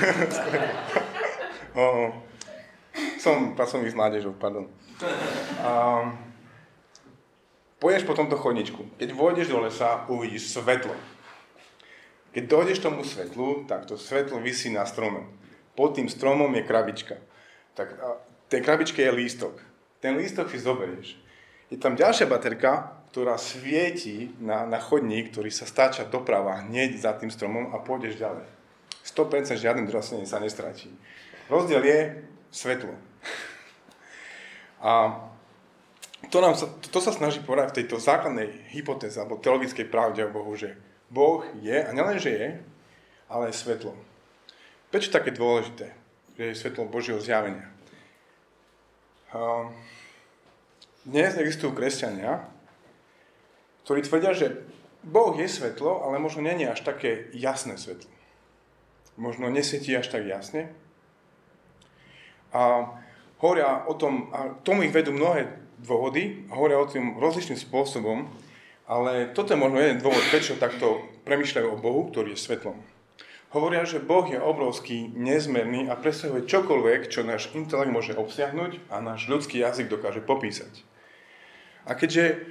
som 3.24 3.60
pracovník 3.60 3.92
s 3.92 4.00
mládežou, 4.00 4.32
pardon. 4.40 4.72
A, 5.60 6.08
pôjdeš 7.84 8.08
po 8.08 8.16
tomto 8.16 8.40
chodničku. 8.40 8.88
Keď 8.96 9.12
vôjdeš 9.12 9.52
do 9.52 9.60
lesa, 9.60 10.08
uvidíš 10.08 10.56
svetlo. 10.56 10.96
Keď 12.32 12.44
dojdeš 12.48 12.80
tomu 12.80 13.04
svetlu, 13.04 13.68
tak 13.68 13.84
to 13.84 14.00
svetlo 14.00 14.40
vysí 14.40 14.72
na 14.72 14.88
strome. 14.88 15.28
Pod 15.76 16.00
tým 16.00 16.08
stromom 16.08 16.48
je 16.56 16.64
krabička. 16.64 17.20
Tak 17.76 18.00
tej 18.50 18.66
krabičke 18.66 19.00
je 19.00 19.14
lístok. 19.14 19.56
Ten 20.02 20.18
lístok 20.18 20.50
si 20.50 20.58
zoberieš. 20.58 21.16
Je 21.70 21.78
tam 21.78 21.94
ďalšia 21.94 22.26
baterka, 22.26 22.98
ktorá 23.14 23.38
svieti 23.38 24.34
na, 24.42 24.66
na 24.66 24.82
chodník, 24.82 25.30
ktorý 25.34 25.54
sa 25.54 25.70
stáča 25.70 26.06
doprava 26.06 26.66
hneď 26.66 26.98
za 26.98 27.14
tým 27.14 27.30
stromom 27.30 27.74
a 27.74 27.82
pôjdeš 27.82 28.18
ďalej. 28.18 28.46
100% 29.06 29.58
žiaden 29.58 29.86
drosenie 29.86 30.26
sa 30.26 30.42
nestratí. 30.42 30.90
Rozdiel 31.50 31.82
je 31.86 32.00
svetlo. 32.54 32.94
A 34.80 35.12
to, 36.32 36.40
nám 36.40 36.56
sa, 36.56 36.72
to 36.72 37.00
sa 37.04 37.12
snaží 37.12 37.44
povedať 37.44 37.74
v 37.74 37.78
tejto 37.84 37.98
základnej 38.00 38.72
hypotéze 38.72 39.20
alebo 39.20 39.42
teologickej 39.42 39.92
pravde 39.92 40.24
o 40.24 40.32
Bohu, 40.32 40.56
že 40.56 40.78
Boh 41.12 41.44
je, 41.60 41.76
a 41.76 41.90
nielen, 41.92 42.22
že 42.22 42.32
je, 42.32 42.48
ale 43.28 43.50
je 43.50 43.60
svetlo. 43.60 43.92
Prečo 44.88 45.12
také 45.12 45.36
dôležité, 45.36 45.92
že 46.38 46.44
je 46.48 46.60
svetlo 46.60 46.88
Božieho 46.88 47.20
zjavenia? 47.20 47.68
Dnes 51.06 51.38
existujú 51.38 51.78
kresťania, 51.78 52.50
ktorí 53.86 54.02
tvrdia, 54.02 54.34
že 54.34 54.48
Boh 55.06 55.38
je 55.38 55.46
svetlo, 55.46 56.02
ale 56.02 56.18
možno 56.18 56.42
nie 56.42 56.58
je 56.58 56.74
až 56.74 56.82
také 56.82 57.30
jasné 57.38 57.78
svetlo. 57.78 58.10
Možno 59.22 59.54
nesvietí 59.54 59.94
až 59.94 60.10
tak 60.10 60.26
jasne. 60.26 60.74
A 62.50 62.90
hovoria 63.38 63.86
o 63.86 63.94
tom, 63.94 64.34
a 64.34 64.58
tomu 64.66 64.90
ich 64.90 64.96
vedú 64.96 65.14
mnohé 65.14 65.62
dôvody, 65.78 66.50
hovoria 66.50 66.82
o 66.82 66.90
tom 66.90 67.22
rozličným 67.22 67.62
spôsobom, 67.62 68.26
ale 68.90 69.30
toto 69.38 69.54
je 69.54 69.62
možno 69.62 69.78
jeden 69.78 70.02
dôvod, 70.02 70.26
prečo 70.34 70.58
takto 70.58 71.06
premyšľajú 71.30 71.68
o 71.70 71.78
Bohu, 71.78 72.10
ktorý 72.10 72.34
je 72.34 72.42
svetlom. 72.42 72.82
Hovoria, 73.50 73.82
že 73.82 73.98
Boh 73.98 74.30
je 74.30 74.38
obrovský, 74.38 75.10
nezmerný 75.18 75.90
a 75.90 75.98
presahuje 75.98 76.46
čokoľvek, 76.46 77.10
čo 77.10 77.26
náš 77.26 77.50
intelekt 77.58 77.90
môže 77.90 78.14
obsiahnuť 78.14 78.94
a 78.94 79.02
náš 79.02 79.26
ľudský 79.26 79.58
jazyk 79.58 79.90
dokáže 79.90 80.22
popísať. 80.22 80.86
A 81.90 81.98
keďže 81.98 82.46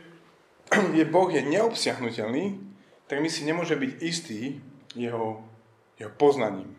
je 0.99 1.05
Boh 1.07 1.31
je 1.31 1.38
neobsiahnutelný, 1.47 2.59
tak 3.07 3.23
my 3.23 3.31
si 3.31 3.47
nemôže 3.47 3.78
byť 3.78 3.93
istý 4.02 4.59
jeho, 4.99 5.47
jeho 6.02 6.12
poznaním. 6.19 6.75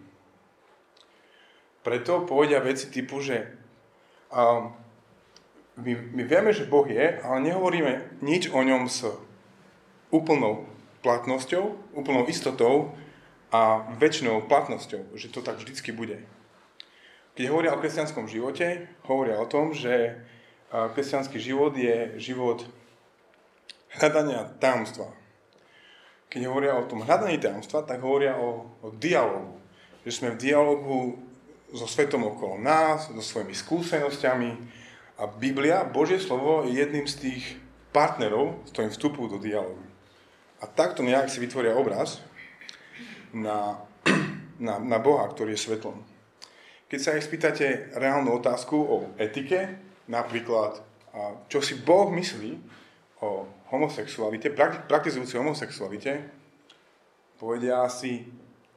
Preto 1.80 2.28
povedia 2.28 2.60
veci 2.60 2.92
typu, 2.92 3.24
že 3.24 3.56
a 4.30 4.70
my, 5.80 5.92
my 5.96 6.24
vieme, 6.28 6.52
že 6.52 6.68
Boh 6.68 6.86
je, 6.86 7.18
ale 7.24 7.38
nehovoríme 7.40 8.20
nič 8.20 8.52
o 8.52 8.60
ňom 8.62 8.86
s 8.92 9.08
úplnou 10.12 10.68
platnosťou, 11.02 11.96
úplnou 11.96 12.28
istotou 12.28 12.94
a 13.50 13.90
väčšinou 13.98 14.46
platnosťou, 14.46 15.18
že 15.18 15.34
to 15.34 15.42
tak 15.42 15.58
vždycky 15.58 15.90
bude. 15.90 16.22
Keď 17.34 17.46
hovoria 17.50 17.74
o 17.74 17.82
kresťanskom 17.82 18.30
živote, 18.30 18.90
hovoria 19.10 19.42
o 19.42 19.50
tom, 19.50 19.74
že 19.74 20.22
kresťanský 20.70 21.42
život 21.42 21.74
je 21.74 22.20
život 22.22 22.62
hľadania 23.98 24.54
tajomstva. 24.62 25.10
Keď 26.30 26.46
hovoria 26.46 26.78
o 26.78 26.86
tom 26.86 27.02
hľadaní 27.02 27.42
tajomstva, 27.42 27.82
tak 27.90 28.06
hovoria 28.06 28.38
o, 28.38 28.70
o 28.86 28.94
dialogu. 28.94 29.58
Že 30.06 30.12
sme 30.14 30.30
v 30.38 30.42
dialogu 30.42 30.98
so 31.74 31.90
svetom 31.90 32.22
okolo 32.22 32.62
nás, 32.62 33.10
so 33.10 33.24
svojimi 33.24 33.58
skúsenosťami. 33.58 34.50
A 35.18 35.26
Biblia, 35.26 35.82
Božie 35.90 36.22
slovo, 36.22 36.70
je 36.70 36.78
jedným 36.78 37.10
z 37.10 37.16
tých 37.18 37.44
partnerov, 37.90 38.62
s 38.70 38.78
ktorým 38.78 38.94
vstupujú 38.94 39.28
do 39.36 39.40
dialogu. 39.42 39.82
A 40.62 40.70
takto 40.70 41.02
nejak 41.02 41.34
si 41.34 41.42
vytvoria 41.42 41.74
obraz 41.74 42.22
na, 43.34 43.80
na, 44.60 44.80
na 44.80 44.98
Boha, 44.98 45.28
ktorý 45.30 45.56
je 45.56 45.64
svetlom. 45.70 45.98
Keď 46.90 47.00
sa 47.00 47.16
ich 47.16 47.26
spýtate 47.30 47.94
reálnu 47.94 48.34
otázku 48.42 48.76
o 48.76 48.96
etike, 49.22 49.78
napríklad, 50.10 50.82
čo 51.46 51.62
si 51.62 51.78
Boh 51.78 52.10
myslí 52.10 52.58
o 53.22 53.46
homosexualite, 53.70 54.50
praktizujúcej 54.90 55.38
homosexualite, 55.38 56.26
povedia 57.38 57.86
asi, 57.86 58.26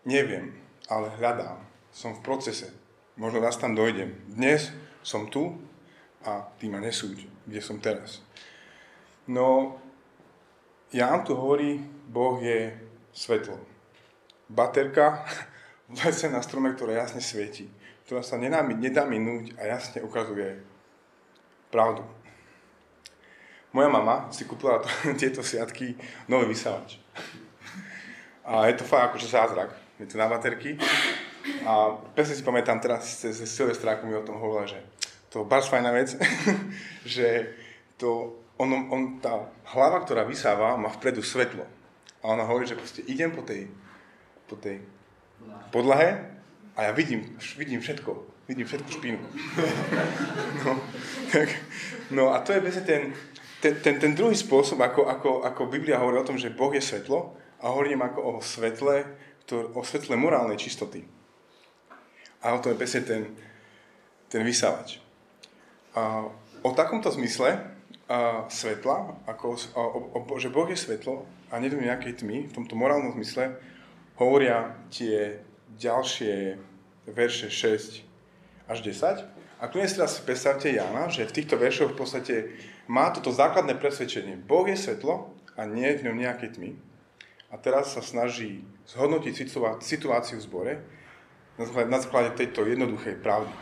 neviem, 0.05 0.53
ale 0.93 1.09
hľadám. 1.17 1.65
Som 1.93 2.21
v 2.21 2.25
procese. 2.25 2.73
Možno 3.21 3.41
raz 3.41 3.61
tam 3.61 3.77
dojdem. 3.77 4.17
Dnes 4.33 4.73
som 5.05 5.29
tu 5.29 5.57
a 6.25 6.49
ty 6.57 6.69
ma 6.69 6.81
nesúď, 6.81 7.29
kde 7.45 7.61
som 7.61 7.81
teraz. 7.81 8.25
No, 9.29 9.77
Ján 10.93 11.25
tu 11.25 11.33
hovorí, 11.33 11.81
Boh 12.13 12.37
je 12.45 12.77
svetlo. 13.17 13.72
Baterka 14.53 15.25
v 15.93 15.97
lese 16.05 16.29
na 16.29 16.45
strome, 16.45 16.77
ktorá 16.77 17.01
jasne 17.01 17.25
svieti, 17.25 17.73
ktorá 18.05 18.21
sa 18.21 18.37
nedá, 18.37 18.61
nedá 18.61 19.09
minúť 19.09 19.57
a 19.57 19.73
jasne 19.73 20.05
ukazuje 20.05 20.61
pravdu. 21.73 22.05
Moja 23.73 23.89
mama 23.89 24.29
si 24.29 24.45
kúpila 24.45 24.85
tieto 25.21 25.41
siatky 25.41 25.97
nový 26.29 26.53
vysávač. 26.53 27.01
A 28.45 28.69
je 28.69 28.77
to 28.77 28.85
fakt 28.85 29.17
akože 29.17 29.33
zázrak. 29.33 29.73
Je 29.97 30.05
to 30.05 30.21
na 30.21 30.29
baterky. 30.29 30.77
A 31.65 31.97
presne 32.13 32.37
si 32.37 32.45
pamätám 32.45 32.79
teraz, 32.85 33.25
cez 33.25 33.41
Silvestra, 33.49 33.97
ako 33.97 34.05
mi 34.07 34.15
o 34.15 34.27
tom 34.27 34.37
hovorila, 34.37 34.69
že 34.69 34.81
to 35.33 35.49
je 35.49 35.71
fajná 35.73 35.91
vec, 35.97 36.13
že 37.17 37.57
to, 37.97 38.37
on, 38.61 38.69
on, 38.93 39.03
tá 39.25 39.49
hlava, 39.73 40.05
ktorá 40.05 40.29
vysáva, 40.29 40.77
má 40.77 40.93
vpredu 40.93 41.25
svetlo. 41.25 41.65
A 42.21 42.37
ona 42.37 42.45
hovorí, 42.45 42.69
že 42.69 42.77
proste 42.77 43.01
idem 43.09 43.33
po 43.33 43.41
tej, 43.41 43.73
po 44.53 44.61
tej 44.61 44.85
podlahe 45.73 46.29
a 46.77 46.89
ja 46.89 46.93
vidím, 46.93 47.25
vidím 47.57 47.81
všetko. 47.81 48.33
Vidím 48.45 48.69
všetku 48.69 48.91
špínu. 49.01 49.19
No, 50.63 50.77
tak, 51.33 51.49
no 52.13 52.37
a 52.37 52.45
to 52.45 52.53
je 52.53 52.61
ten, 52.85 53.17
ten, 53.65 53.75
ten, 53.81 53.95
ten 53.97 54.13
druhý 54.13 54.37
spôsob, 54.37 54.77
ako, 54.85 55.09
ako, 55.09 55.31
ako 55.49 55.73
Biblia 55.73 55.97
hovorí 55.97 56.21
o 56.21 56.29
tom, 56.29 56.37
že 56.37 56.53
Boh 56.53 56.75
je 56.75 56.85
svetlo 56.85 57.33
a 57.63 57.73
hovorím 57.73 58.05
ako 58.05 58.21
o 58.21 58.33
svetle, 58.45 59.09
o 59.73 59.81
svetle 59.81 60.21
morálnej 60.21 60.61
čistoty. 60.61 61.07
A 62.43 62.53
o 62.53 62.61
tom 62.61 62.75
je 62.75 62.81
presne 62.83 63.03
ten, 63.07 63.23
ten 64.29 64.43
vysávač. 64.45 64.99
A, 65.97 66.27
o 66.61 66.71
takomto 66.75 67.09
zmysle 67.09 67.57
a, 68.11 68.45
svetla, 68.51 69.17
ako, 69.31 69.47
a, 69.55 69.81
o, 69.81 69.99
o, 70.19 70.37
že 70.37 70.53
Boh 70.53 70.67
je 70.69 70.77
svetlo 70.77 71.25
a 71.49 71.63
nie 71.63 71.71
nejakej 71.71 72.21
tmy, 72.21 72.51
v 72.51 72.55
tomto 72.55 72.75
morálnom 72.75 73.15
zmysle, 73.15 73.55
hovoria 74.23 74.79
tie 74.95 75.43
ďalšie 75.75 76.55
verše 77.11 77.51
6 77.51 78.07
až 78.71 78.79
10. 78.79 79.27
A 79.63 79.71
tu 79.71 79.79
teraz 79.79 80.19
predstavte 80.23 80.71
Jana, 80.71 81.07
že 81.07 81.27
v 81.27 81.35
týchto 81.39 81.55
veršoch 81.55 81.95
v 81.95 81.99
podstate 81.99 82.35
má 82.91 83.11
toto 83.15 83.31
základné 83.31 83.79
presvedčenie. 83.79 84.35
Boh 84.35 84.67
je 84.67 84.75
svetlo 84.75 85.31
a 85.55 85.67
nie 85.67 85.87
je 85.87 86.03
v 86.03 86.05
ňom 86.11 86.17
nejaké 86.19 86.51
tmy. 86.51 86.75
A 87.53 87.61
teraz 87.61 87.95
sa 87.95 88.03
snaží 88.03 88.65
zhodnotiť 88.91 89.35
situáciu 89.85 90.41
v 90.41 90.47
zbore 90.47 90.73
na 91.61 91.99
základe 92.01 92.35
tejto 92.35 92.65
jednoduchej 92.67 93.21
pravdy. 93.23 93.55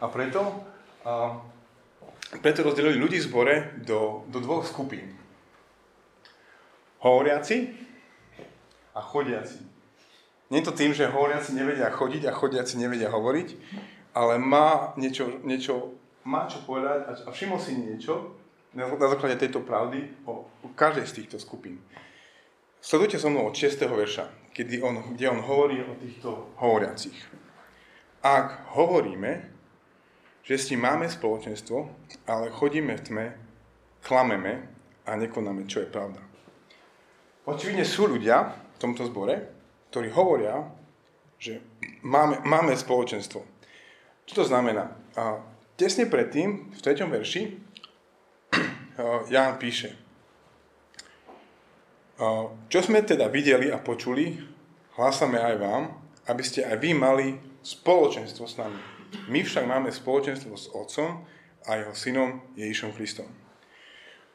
A 0.00 0.06
preto, 0.08 0.64
a, 1.04 1.44
preto 2.40 2.64
rozdelili 2.64 2.96
ľudí 2.96 3.18
v 3.20 3.28
zbore 3.28 3.54
do, 3.84 4.24
do 4.32 4.38
dvoch 4.40 4.64
skupín. 4.64 5.12
Hovoriaci 7.04 7.85
a 8.96 9.00
chodiaci. 9.04 9.60
Nie 10.48 10.64
je 10.64 10.72
to 10.72 10.78
tým, 10.78 10.96
že 10.96 11.12
hovoriaci 11.12 11.52
nevedia 11.52 11.92
chodiť 11.92 12.30
a 12.30 12.32
chodiaci 12.32 12.80
nevedia 12.80 13.12
hovoriť, 13.12 13.48
ale 14.16 14.40
má 14.40 14.96
niečo, 14.96 15.44
niečo 15.44 15.92
má 16.24 16.48
čo 16.48 16.64
povedať 16.64 17.28
a 17.28 17.30
všimol 17.30 17.60
si 17.60 17.76
niečo 17.76 18.34
na, 18.72 18.88
základe 18.88 19.36
tejto 19.36 19.60
pravdy 19.60 20.24
o, 20.24 20.48
o 20.48 20.68
každej 20.72 21.04
z 21.06 21.12
týchto 21.22 21.36
skupín. 21.36 21.78
Sledujte 22.80 23.18
so 23.18 23.28
mnou 23.28 23.50
od 23.50 23.56
6. 23.58 23.78
verša, 23.82 24.54
kedy 24.54 24.80
on, 24.82 25.14
kde 25.14 25.26
on 25.28 25.40
hovorí 25.42 25.82
o 25.82 25.98
týchto 25.98 26.54
hovoriacich. 26.56 27.18
Ak 28.22 28.72
hovoríme, 28.78 29.50
že 30.46 30.54
s 30.54 30.70
ním 30.70 30.86
máme 30.86 31.10
spoločenstvo, 31.10 31.90
ale 32.30 32.54
chodíme 32.54 32.94
v 32.94 33.02
tme, 33.02 33.26
klameme 34.06 34.70
a 35.02 35.18
nekonáme, 35.18 35.66
čo 35.66 35.82
je 35.82 35.90
pravda. 35.90 36.22
Očividne 37.46 37.86
sú 37.86 38.10
ľudia 38.10 38.65
v 38.76 38.80
tomto 38.80 39.08
zbore, 39.08 39.48
ktorí 39.90 40.12
hovoria, 40.12 40.60
že 41.40 41.64
máme, 42.04 42.44
máme 42.44 42.76
spoločenstvo. 42.76 43.40
Čo 44.28 44.32
to 44.32 44.44
znamená? 44.44 44.92
A 45.16 45.40
Tesne 45.76 46.08
predtým, 46.08 46.72
v 46.72 46.80
3. 46.80 47.04
verši, 47.04 47.42
Ján 49.34 49.60
píše, 49.60 49.92
čo 52.72 52.78
sme 52.80 53.04
teda 53.04 53.28
videli 53.28 53.68
a 53.68 53.76
počuli, 53.76 54.40
hlásame 54.96 55.36
aj 55.36 55.54
vám, 55.60 55.82
aby 56.32 56.40
ste 56.40 56.64
aj 56.64 56.80
vy 56.80 56.96
mali 56.96 57.36
spoločenstvo 57.60 58.48
s 58.48 58.56
nami. 58.56 58.80
My 59.28 59.44
však 59.44 59.68
máme 59.68 59.92
spoločenstvo 59.92 60.56
s 60.56 60.72
Otcom 60.72 61.28
a 61.68 61.70
jeho 61.76 61.92
synom 61.92 62.40
Ježišom 62.56 62.96
Kristom. 62.96 63.28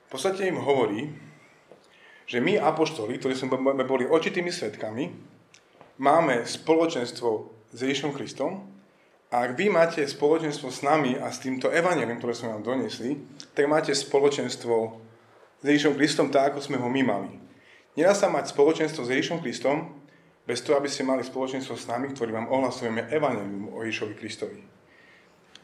V 0.05 0.07
podstate 0.13 0.45
im 0.45 0.61
hovorí, 0.61 1.09
že 2.31 2.39
my 2.39 2.55
apoštoli, 2.55 3.19
ktorí 3.19 3.35
sme 3.35 3.51
boli 3.83 4.07
očitými 4.07 4.47
svetkami, 4.47 5.11
máme 5.99 6.47
spoločenstvo 6.47 7.29
s 7.75 7.77
Ježišom 7.83 8.15
Kristom 8.15 8.71
a 9.27 9.43
ak 9.43 9.59
vy 9.59 9.67
máte 9.67 9.99
spoločenstvo 10.07 10.71
s 10.71 10.79
nami 10.79 11.19
a 11.19 11.27
s 11.27 11.43
týmto 11.43 11.67
evaneliom, 11.67 12.23
ktoré 12.23 12.31
sme 12.31 12.55
vám 12.55 12.63
donesli, 12.63 13.19
tak 13.51 13.67
máte 13.67 13.91
spoločenstvo 13.91 14.75
s 15.59 15.65
Ježišom 15.67 15.99
Kristom 15.99 16.31
tak, 16.31 16.55
ako 16.55 16.63
sme 16.63 16.79
ho 16.79 16.87
my 16.87 17.03
mali. 17.03 17.35
Nedá 17.99 18.15
sa 18.15 18.31
mať 18.31 18.55
spoločenstvo 18.55 19.03
s 19.03 19.11
Ježišom 19.11 19.43
Kristom 19.43 19.91
bez 20.47 20.63
toho, 20.63 20.79
aby 20.79 20.87
ste 20.87 21.03
mali 21.03 21.27
spoločenstvo 21.27 21.75
s 21.75 21.83
nami, 21.91 22.15
ktorý 22.15 22.31
vám 22.31 22.47
ohlasujeme 22.47 23.11
evanelium 23.11 23.75
o 23.75 23.83
Ježišovi 23.83 24.15
Kristovi. 24.15 24.63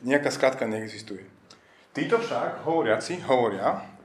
Nejaká 0.03 0.36
skratka 0.36 0.67
neexistuje. 0.67 1.23
Títo 1.95 2.19
však, 2.19 2.67
hovoriaci, 2.67 3.23
hovoria, 3.23 3.96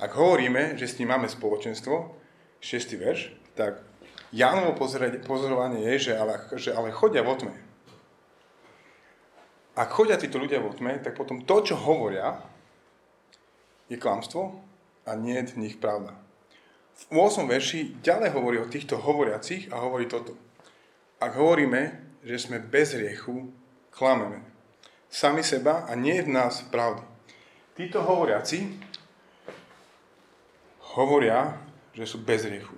ak 0.00 0.10
hovoríme, 0.16 0.80
že 0.80 0.88
s 0.88 0.96
ním 0.96 1.12
máme 1.12 1.28
spoločenstvo, 1.28 2.16
6. 2.64 2.96
verš, 2.96 3.36
tak 3.52 3.84
Jánovo 4.32 4.78
pozorovanie 5.26 5.84
je, 5.92 6.10
že 6.10 6.12
ale, 6.16 6.40
že 6.56 6.70
ale 6.72 6.94
chodia 6.94 7.20
vo 7.20 7.34
tme 7.36 7.70
ak 9.80 9.88
chodia 9.96 10.20
títo 10.20 10.36
ľudia 10.36 10.60
vo 10.60 10.76
tme, 10.76 11.00
tak 11.00 11.16
potom 11.16 11.40
to, 11.48 11.64
čo 11.64 11.74
hovoria, 11.78 12.36
je 13.88 13.96
klamstvo 13.96 14.60
a 15.08 15.16
nie 15.16 15.40
je 15.40 15.56
v 15.56 15.60
nich 15.66 15.76
pravda. 15.80 16.12
V 17.08 17.16
8. 17.16 17.48
verši 17.48 18.04
ďalej 18.04 18.36
hovorí 18.36 18.60
o 18.60 18.68
týchto 18.68 19.00
hovoriacich 19.00 19.72
a 19.72 19.80
hovorí 19.80 20.04
toto. 20.04 20.36
Ak 21.16 21.32
hovoríme, 21.32 22.12
že 22.20 22.36
sme 22.36 22.60
bez 22.60 22.92
riechu, 22.92 23.48
klameme. 23.88 24.44
Sami 25.08 25.40
seba 25.40 25.88
a 25.88 25.96
nie 25.96 26.20
je 26.20 26.28
v 26.28 26.34
nás 26.36 26.60
pravdy. 26.68 27.02
Títo 27.74 28.04
hovoriaci 28.04 28.89
hovoria, 30.94 31.58
že 31.94 32.06
sú 32.06 32.22
bez 32.22 32.46
riechu. 32.46 32.74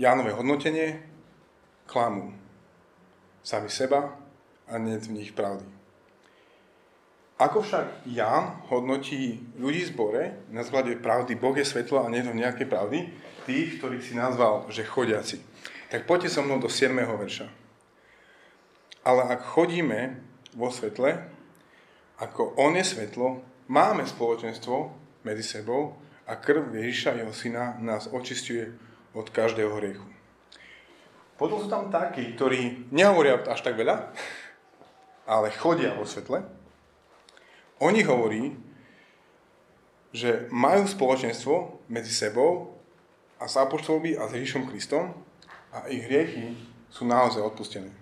Jánové 0.00 0.32
hodnotenie 0.32 1.04
klamú 1.84 2.32
sami 3.44 3.68
seba 3.68 4.16
a 4.64 4.78
nie 4.80 4.96
v 4.96 5.20
nich 5.20 5.36
pravdy. 5.36 5.66
Ako 7.40 7.64
však 7.64 8.04
Ján 8.04 8.68
hodnotí 8.68 9.40
ľudí 9.56 9.88
v 9.88 9.90
zbore 9.92 10.22
na 10.52 10.60
základe 10.60 10.92
pravdy, 11.00 11.40
Boh 11.40 11.56
je 11.56 11.64
svetlo 11.64 12.04
a 12.04 12.12
nie 12.12 12.20
to 12.20 12.36
nejaké 12.36 12.68
pravdy, 12.68 13.08
tých, 13.48 13.80
ktorých 13.80 14.04
si 14.04 14.12
nazval, 14.12 14.68
že 14.68 14.84
chodiaci. 14.84 15.40
Tak 15.88 16.04
poďte 16.04 16.36
so 16.36 16.44
mnou 16.44 16.60
do 16.60 16.68
7. 16.68 16.92
verša. 16.92 17.48
Ale 19.08 19.24
ak 19.24 19.40
chodíme 19.56 20.20
vo 20.52 20.68
svetle, 20.68 21.16
ako 22.20 22.60
On 22.60 22.76
je 22.76 22.84
svetlo, 22.84 23.40
máme 23.70 24.02
spoločenstvo 24.02 24.90
medzi 25.22 25.46
sebou 25.46 25.94
a 26.26 26.34
krv 26.34 26.74
Ježiša, 26.74 27.22
jeho 27.22 27.30
syna, 27.30 27.78
nás 27.78 28.10
očistuje 28.10 28.74
od 29.14 29.30
každého 29.30 29.70
hriechu. 29.78 30.06
Potom 31.38 31.62
sú 31.62 31.70
tam 31.70 31.88
takí, 31.88 32.34
ktorí 32.34 32.90
nehovoria 32.90 33.40
až 33.46 33.62
tak 33.62 33.78
veľa, 33.78 34.12
ale 35.24 35.54
chodia 35.54 35.94
vo 35.94 36.04
svetle. 36.04 36.42
Oni 37.80 38.04
hovorí, 38.04 38.58
že 40.10 40.50
majú 40.50 40.84
spoločenstvo 40.84 41.86
medzi 41.88 42.12
sebou 42.12 42.76
a 43.40 43.46
s 43.46 43.56
apoštolmi 43.56 44.18
a 44.18 44.26
s 44.28 44.36
Ježišom 44.36 44.68
Kristom 44.68 45.14
a 45.70 45.86
ich 45.88 46.04
hriechy 46.04 46.58
sú 46.90 47.06
naozaj 47.06 47.40
odpustené. 47.40 47.99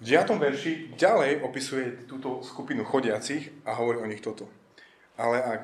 V 0.00 0.04
9. 0.08 0.40
verši 0.40 0.72
ďalej 0.96 1.44
opisuje 1.44 2.08
túto 2.08 2.40
skupinu 2.40 2.88
chodiacich 2.88 3.52
a 3.68 3.76
hovorí 3.76 4.00
o 4.00 4.08
nich 4.08 4.24
toto. 4.24 4.48
Ale 5.20 5.44
ak 5.44 5.60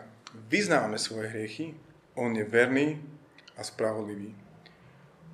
vyznávame 0.53 1.01
svoje 1.01 1.33
hriechy, 1.33 1.72
on 2.12 2.37
je 2.37 2.44
verný 2.44 3.01
a 3.57 3.64
spravodlivý 3.64 4.46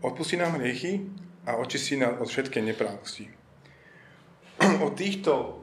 odpustí 0.03 0.37
nám 0.37 0.53
hriechy 0.53 1.01
a 1.47 1.57
očistí 1.57 1.97
nás 1.97 2.19
od 2.19 2.29
všetkej 2.29 2.63
neprávosti. 2.63 3.31
O 4.83 4.91
týchto 4.91 5.63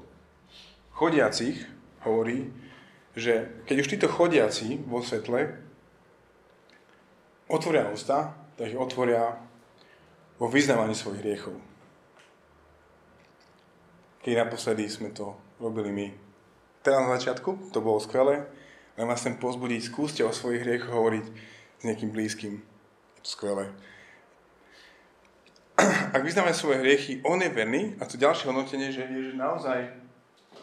chodiacich 0.95 1.67
hovorí, 2.03 2.51
že 3.15 3.63
keď 3.67 3.75
už 3.79 3.87
títo 3.87 4.07
chodiaci 4.07 4.79
vo 4.87 5.03
svetle 5.03 5.59
otvoria 7.47 7.91
ústa, 7.91 8.35
tak 8.55 8.71
ich 8.71 8.79
otvoria 8.79 9.39
vo 10.39 10.47
vyznávaní 10.47 10.95
svojich 10.95 11.23
hriechov. 11.23 11.68
Keď 14.19 14.33
naposledy 14.35 14.85
sme 14.91 15.15
to 15.15 15.35
robili 15.59 15.91
my. 15.91 16.07
Teraz 16.83 16.99
na 17.03 17.15
začiatku, 17.19 17.71
to 17.71 17.79
bolo 17.83 17.99
skvelé, 17.99 18.47
len 18.99 19.07
vás 19.07 19.23
chcem 19.23 19.39
pozbudiť, 19.39 19.79
skúste 19.79 20.21
o 20.27 20.35
svojich 20.35 20.63
hriechoch 20.67 20.91
hovoriť 20.91 21.25
s 21.79 21.83
niekým 21.87 22.11
blízkym. 22.11 22.59
Je 22.59 23.21
to 23.23 23.29
skvelé. 23.31 23.71
Ak 26.15 26.19
vyznáme 26.19 26.51
svoje 26.51 26.83
hriechy, 26.83 27.23
on 27.23 27.39
je 27.39 27.47
verný 27.47 27.95
a 27.99 28.03
to 28.03 28.19
ďalšie 28.19 28.51
hodnotenie, 28.51 28.91
že 28.91 29.07
je, 29.07 29.31
že 29.31 29.39
naozaj 29.39 29.87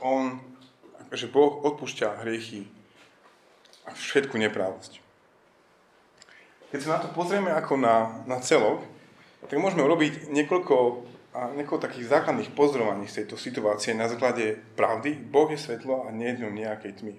on, 0.04 0.36
že 1.12 1.32
Boh 1.32 1.64
odpúšťa 1.64 2.20
hriechy 2.20 2.68
a 3.88 3.96
všetku 3.96 4.36
neprávosť. 4.36 5.00
Keď 6.68 6.78
sa 6.84 6.98
na 6.98 7.00
to 7.00 7.08
pozrieme 7.16 7.48
ako 7.56 7.80
na, 7.80 8.20
na 8.28 8.36
celok, 8.44 8.84
tak 9.48 9.56
môžeme 9.56 9.80
urobiť 9.86 10.28
niekoľko, 10.28 10.74
niekoľko 11.52 11.84
takých 11.84 12.08
základných 12.08 12.56
pozorovaní 12.56 13.04
z 13.04 13.22
tejto 13.22 13.36
situácie 13.36 13.92
na 13.92 14.08
základe 14.08 14.56
pravdy. 14.72 15.20
Boh 15.20 15.52
je 15.52 15.60
svetlo 15.60 16.08
a 16.08 16.14
nie 16.14 16.32
je 16.32 16.48
nejakej 16.48 16.92
tmy. 17.02 17.14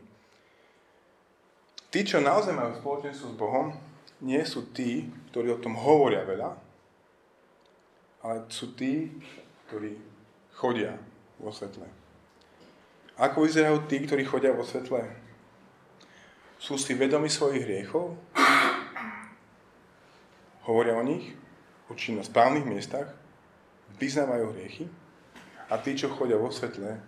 Tí, 1.93 1.99
čo 2.01 2.17
naozaj 2.17 2.58
majú 2.58 2.73
spoločenstvo 2.82 3.27
s 3.32 3.39
Bohom, 3.39 3.67
nie 4.25 4.41
sú 4.41 4.73
tí, 4.73 5.06
ktorí 5.30 5.53
o 5.53 5.62
tom 5.62 5.77
hovoria 5.77 6.25
veľa, 6.25 6.49
ale 8.25 8.49
sú 8.49 8.73
tí, 8.73 9.13
ktorí 9.69 9.93
chodia 10.58 10.97
vo 11.38 11.53
svetle. 11.53 11.86
Ako 13.21 13.45
vyzerajú 13.45 13.86
tí, 13.86 14.01
ktorí 14.01 14.25
chodia 14.25 14.53
vo 14.53 14.65
svetle? 14.65 15.06
Sú 16.58 16.82
si 16.82 16.97
vedomi 16.97 17.30
svojich 17.30 17.65
hriechov? 17.65 18.17
Hovoria 20.65 20.97
o 20.97 21.06
nich? 21.06 21.38
Učí 21.88 22.17
na 22.17 22.25
správnych 22.25 22.65
miestach? 22.65 23.26
Vyznávajú 23.95 24.52
hriechy? 24.52 24.86
A 25.71 25.80
tí, 25.80 25.95
čo 25.95 26.12
chodia 26.12 26.36
vo 26.36 26.52
svetle, 26.52 27.00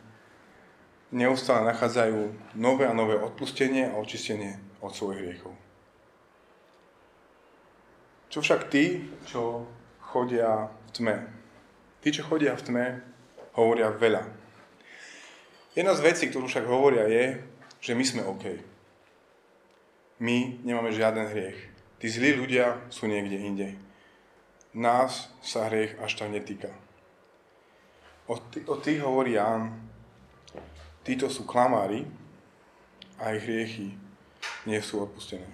neustále 1.11 1.67
nachádzajú 1.67 2.53
nové 2.55 2.87
a 2.87 2.95
nové 2.95 3.19
odpustenie 3.19 3.91
a 3.91 3.99
očistenie 3.99 4.59
od 4.79 4.95
svojich 4.95 5.19
hriechov. 5.19 5.53
Čo 8.29 8.39
však 8.45 8.69
tí, 8.69 9.09
čo 9.25 9.65
chodia 9.99 10.69
v 10.69 10.89
tme? 10.93 11.15
Tí, 12.05 12.13
čo 12.13 12.21
chodia 12.21 12.53
v 12.53 12.65
tme, 12.65 12.85
hovoria 13.57 13.89
veľa. 13.89 14.23
Jedna 15.73 15.97
z 15.97 16.03
vecí, 16.05 16.29
ktorú 16.29 16.45
však 16.45 16.65
hovoria, 16.69 17.09
je, 17.09 17.41
že 17.81 17.97
my 17.97 18.05
sme 18.05 18.21
OK. 18.27 18.45
My 20.21 20.61
nemáme 20.61 20.93
žiaden 20.93 21.25
hriech. 21.31 21.57
Tí 21.97 22.07
zlí 22.11 22.37
ľudia 22.37 22.79
sú 22.93 23.09
niekde 23.09 23.37
inde. 23.39 23.67
Nás 24.73 25.33
sa 25.41 25.65
hriech 25.65 25.97
až 25.97 26.13
tak 26.13 26.29
netýka. 26.29 26.69
O, 28.29 28.37
tých, 28.37 28.65
o 28.69 28.77
tých 28.77 29.01
hovorí 29.01 29.33
Ján, 29.33 29.73
títo 31.01 31.25
sú 31.25 31.49
klamári 31.49 32.05
a 33.17 33.33
ich 33.33 33.41
hriechy 33.41 33.97
nie 34.69 34.79
sú 34.85 35.01
odpustené. 35.01 35.49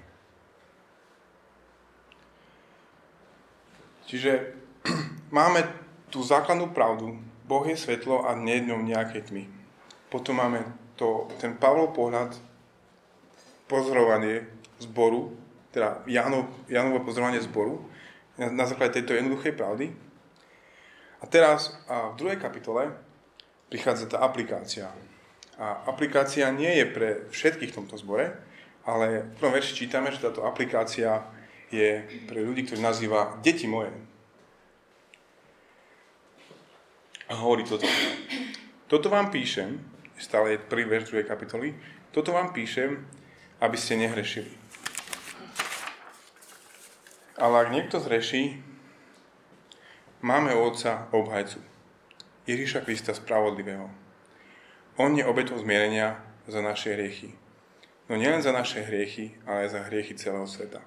Čiže 4.06 4.54
máme 5.38 5.64
tú 6.12 6.20
základnú 6.20 6.76
pravdu, 6.76 7.16
Boh 7.48 7.64
je 7.64 7.80
svetlo 7.80 8.28
a 8.28 8.36
nie 8.36 8.60
je 8.60 8.74
nejakej 8.74 9.32
tmy. 9.32 9.44
Potom 10.12 10.38
máme 10.44 10.66
to, 11.00 11.32
ten 11.40 11.56
Pavlov 11.56 11.96
pohľad, 11.96 12.36
pozorovanie 13.66 14.46
zboru, 14.78 15.34
teda 15.74 16.06
Janovo 16.70 17.00
pozorovanie 17.02 17.42
zboru, 17.42 17.82
na, 18.38 18.66
základe 18.68 19.00
tejto 19.00 19.16
jednoduchej 19.16 19.56
pravdy. 19.56 19.96
A 21.22 21.26
teraz 21.26 21.74
a 21.88 22.12
v 22.12 22.18
druhej 22.20 22.38
kapitole 22.38 22.92
prichádza 23.72 24.12
tá 24.12 24.18
aplikácia. 24.22 24.92
A 25.56 25.88
aplikácia 25.88 26.52
nie 26.52 26.70
je 26.84 26.86
pre 26.86 27.10
všetkých 27.32 27.72
v 27.72 27.78
tomto 27.82 27.96
zbore, 27.96 28.36
ale 28.86 29.24
v 29.24 29.36
prvom 29.40 29.56
verši 29.56 29.88
čítame, 29.88 30.12
že 30.12 30.22
táto 30.22 30.44
aplikácia 30.44 31.24
je 31.72 32.04
pre 32.30 32.44
ľudí, 32.44 32.68
ktorí 32.68 32.84
nazýva 32.84 33.40
deti 33.42 33.66
moje. 33.66 33.90
A 37.26 37.34
hovorí 37.42 37.66
toto. 37.66 37.90
Toto 38.86 39.10
vám 39.10 39.34
píšem, 39.34 39.82
stále 40.14 40.56
je 40.56 40.68
prvý 40.70 40.86
verš 40.86 41.10
druhej 41.10 41.26
kapitoly, 41.26 41.74
toto 42.14 42.30
vám 42.30 42.54
píšem, 42.54 43.02
aby 43.66 43.78
ste 43.80 43.98
nehrešili. 43.98 44.52
Ale 47.36 47.68
ak 47.68 47.74
niekto 47.74 48.00
zreší, 48.00 48.64
máme 50.24 50.56
Otca 50.56 51.12
obhajcu, 51.12 51.60
Ježíša 52.48 52.82
Krista 52.88 53.12
Spravodlivého. 53.12 53.92
On 54.96 55.12
je 55.12 55.28
obetou 55.28 55.60
zmierenia 55.60 56.24
za 56.48 56.64
naše 56.64 56.96
hriechy 56.96 57.36
No 58.06 58.16
nielen 58.16 58.42
za 58.42 58.54
naše 58.54 58.86
hriechy, 58.86 59.34
ale 59.50 59.66
aj 59.66 59.70
za 59.70 59.82
hriechy 59.90 60.14
celého 60.14 60.46
sveta. 60.46 60.82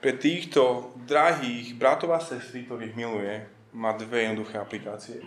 Pre 0.00 0.12
týchto 0.16 0.96
drahých 1.04 1.76
bratov 1.76 2.16
a 2.16 2.20
sestry, 2.24 2.64
ktorých 2.64 2.96
miluje, 2.96 3.44
má 3.76 3.92
dve 3.92 4.26
jednoduché 4.26 4.58
aplikácie. 4.58 5.20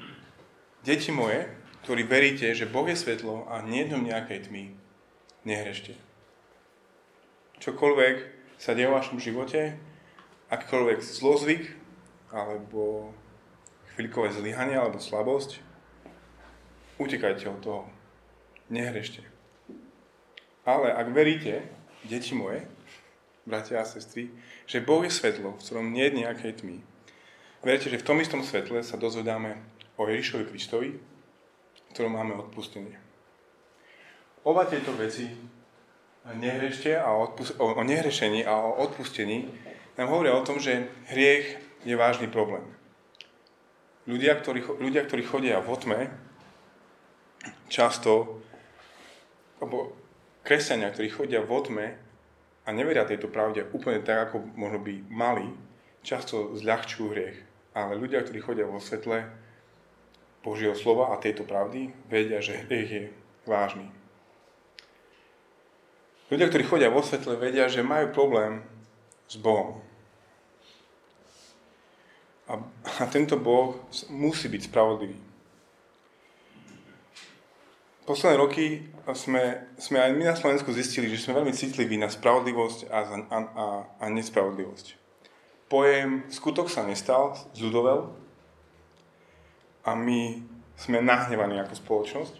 Deti 0.81 1.13
moje, 1.13 1.45
ktorí 1.85 2.03
veríte, 2.09 2.49
že 2.57 2.69
Boh 2.69 2.85
je 2.89 2.97
svetlo 2.97 3.45
a 3.45 3.61
nie 3.61 3.85
je 3.85 3.95
nejakej 3.95 4.49
tmy, 4.49 4.73
nehrešte. 5.45 5.93
Čokoľvek 7.61 8.15
sa 8.65 8.73
deje 8.73 8.89
v 8.89 8.97
vašom 8.97 9.21
živote, 9.21 9.77
akýkoľvek 10.49 10.97
zlozvyk, 10.97 11.69
alebo 12.33 13.13
chvíľkové 13.93 14.33
zlyhanie, 14.33 14.73
alebo 14.73 14.97
slabosť, 14.97 15.61
utekajte 16.97 17.45
od 17.45 17.61
toho. 17.61 17.83
Nehrešte. 18.73 19.21
Ale 20.65 20.89
ak 20.89 21.13
veríte, 21.13 21.61
deti 22.09 22.33
moje, 22.33 22.65
bratia 23.45 23.77
a 23.77 23.85
sestry, 23.85 24.33
že 24.65 24.81
Boh 24.81 25.05
je 25.05 25.13
svetlo, 25.13 25.53
v 25.53 25.61
ktorom 25.61 25.93
nie 25.93 26.09
je 26.09 26.25
nejakej 26.25 26.65
tmy, 26.65 26.81
verte, 27.61 27.93
že 27.93 28.01
v 28.01 28.07
tom 28.09 28.17
istom 28.17 28.41
svetle 28.41 28.81
sa 28.81 28.97
dozvedáme 28.97 29.61
o 30.01 30.09
Ježišovi 30.09 30.49
Kristovi, 30.49 30.97
v 30.97 31.89
ktorom 31.93 32.17
máme 32.17 32.33
odpustenie. 32.41 32.97
Oba 34.41 34.65
tieto 34.65 34.89
veci 34.97 35.29
a 36.97 37.13
odpust- 37.13 37.61
o, 37.61 37.77
o 37.77 37.83
nehrešení 37.83 38.45
a 38.45 38.57
o 38.57 38.81
odpustení 38.81 39.45
nám 39.97 40.09
hovoria 40.09 40.33
o 40.33 40.41
tom, 40.41 40.57
že 40.57 40.89
hriech 41.13 41.57
je 41.85 41.95
vážny 41.95 42.27
problém. 42.27 42.65
Ľudia, 44.09 44.37
ktorí, 44.37 44.61
ľudia, 44.81 45.05
ktorí 45.05 45.21
chodia 45.25 45.61
v 45.61 45.69
otme, 45.69 45.99
často, 47.69 48.41
alebo 49.61 49.93
kresťania, 50.45 50.93
ktorí 50.93 51.09
chodia 51.09 51.41
v 51.41 51.51
otme 51.53 51.85
a 52.65 52.69
neveria 52.73 53.05
tejto 53.05 53.29
pravde 53.29 53.65
úplne 53.73 54.01
tak, 54.01 54.29
ako 54.29 54.45
možno 54.57 54.81
by 54.81 54.93
mali, 55.09 55.47
často 56.05 56.53
zľahčujú 56.57 57.05
hriech. 57.13 57.37
Ale 57.73 57.97
ľudia, 57.97 58.21
ktorí 58.25 58.41
chodia 58.41 58.69
vo 58.69 58.81
svetle 58.81 59.25
Božieho 60.45 60.77
slova 60.77 61.13
a 61.13 61.21
tejto 61.21 61.45
pravdy, 61.45 61.93
vedia, 62.09 62.41
že 62.41 62.65
hriech 62.65 62.89
je 62.89 63.03
vážny. 63.49 63.89
Ľudia, 66.29 66.49
ktorí 66.49 66.63
chodia 66.65 66.89
vo 66.89 67.05
svetle, 67.05 67.37
vedia, 67.37 67.69
že 67.69 67.85
majú 67.85 68.09
problém 68.09 68.65
s 69.29 69.37
Bohom. 69.37 69.81
A, 72.49 72.61
a 73.01 73.03
tento 73.09 73.37
Boh 73.37 73.77
musí 74.09 74.49
byť 74.49 74.61
spravodlivý 74.69 75.17
posledné 78.05 78.37
roky 78.37 78.65
sme, 79.17 79.65
sme 79.81 79.97
aj 79.97 80.11
my 80.13 80.23
na 80.29 80.37
Slovensku 80.37 80.69
zistili, 80.71 81.09
že 81.09 81.17
sme 81.17 81.41
veľmi 81.41 81.53
citliví 81.53 81.97
na 81.97 82.07
spravodlivosť 82.07 82.79
a, 82.93 82.99
a, 83.01 83.37
a, 83.41 83.65
a 83.97 84.05
nespravodlivosť. 84.13 85.01
Pojem 85.65 86.29
skutok 86.29 86.69
sa 86.69 86.85
nestal, 86.85 87.33
zľudovel 87.57 88.13
a 89.81 89.91
my 89.97 90.45
sme 90.77 91.01
nahnevaní 91.01 91.57
ako 91.65 91.73
spoločnosť 91.73 92.35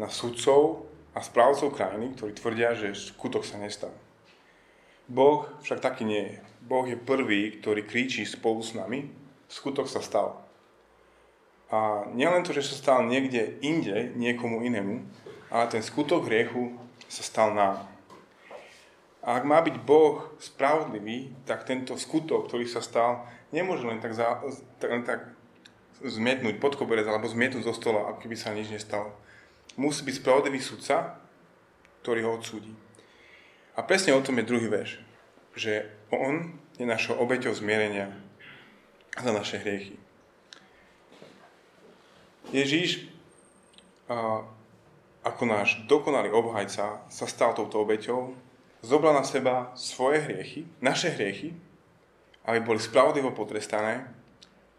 na 0.00 0.08
sudcov 0.08 0.87
a 1.18 1.26
správcov 1.26 1.74
krajiny, 1.74 2.14
ktorí 2.14 2.30
tvrdia, 2.38 2.78
že 2.78 2.94
skutok 2.94 3.42
sa 3.42 3.58
nestal. 3.58 3.90
Boh 5.10 5.50
však 5.66 5.82
taký 5.82 6.06
nie 6.06 6.22
je. 6.30 6.36
Boh 6.62 6.86
je 6.86 6.94
prvý, 6.94 7.58
ktorý 7.58 7.82
kríči 7.82 8.22
spolu 8.22 8.62
s 8.62 8.78
nami, 8.78 9.10
skutok 9.50 9.90
sa 9.90 9.98
stal. 9.98 10.38
A 11.74 12.06
nielen 12.14 12.46
to, 12.46 12.54
že 12.54 12.70
sa 12.70 12.78
stal 12.78 12.98
niekde 13.10 13.58
inde, 13.66 14.14
niekomu 14.14 14.62
inému, 14.62 15.02
ale 15.50 15.66
ten 15.66 15.82
skutok 15.82 16.30
hriechu 16.30 16.78
sa 17.10 17.26
stal 17.26 17.50
nám. 17.50 17.82
A 19.26 19.42
ak 19.42 19.44
má 19.44 19.58
byť 19.58 19.76
Boh 19.82 20.22
spravodlivý, 20.38 21.34
tak 21.42 21.66
tento 21.66 21.98
skutok, 21.98 22.46
ktorý 22.46 22.70
sa 22.70 22.78
stal, 22.78 23.26
nemôže 23.50 23.82
len 23.82 23.98
tak, 23.98 24.14
za, 24.14 24.38
len 24.86 25.02
tak 25.02 25.34
zmietnúť 25.98 26.62
pod 26.62 26.78
koberec 26.78 27.10
alebo 27.10 27.26
zmietnúť 27.26 27.66
zo 27.66 27.74
stola, 27.74 28.14
ako 28.14 28.22
keby 28.22 28.36
sa 28.38 28.54
nič 28.54 28.70
nestalo. 28.70 29.10
Musí 29.78 30.02
byť 30.02 30.18
spravodlivý 30.18 30.58
sudca, 30.58 31.22
ktorý 32.02 32.26
ho 32.26 32.34
odsúdi. 32.34 32.74
A 33.78 33.86
presne 33.86 34.10
o 34.12 34.24
tom 34.24 34.42
je 34.42 34.48
druhý 34.50 34.66
verš. 34.66 34.98
Že 35.54 35.86
on 36.10 36.58
je 36.76 36.86
našou 36.86 37.14
obeťou 37.22 37.54
zmierenia 37.54 38.10
za 39.14 39.30
naše 39.30 39.62
hriechy. 39.62 39.94
Ježíš 42.50 43.06
ako 45.22 45.42
náš 45.44 45.84
dokonalý 45.84 46.32
obhajca 46.32 47.04
sa 47.06 47.26
stal 47.28 47.52
touto 47.52 47.84
obeťou, 47.84 48.32
zobral 48.80 49.12
na 49.12 49.22
seba 49.26 49.76
svoje 49.76 50.24
hriechy, 50.24 50.64
naše 50.80 51.12
hriechy, 51.12 51.52
aby 52.48 52.58
boli 52.64 52.80
spravodlivo 52.80 53.36
potrestané, 53.36 54.08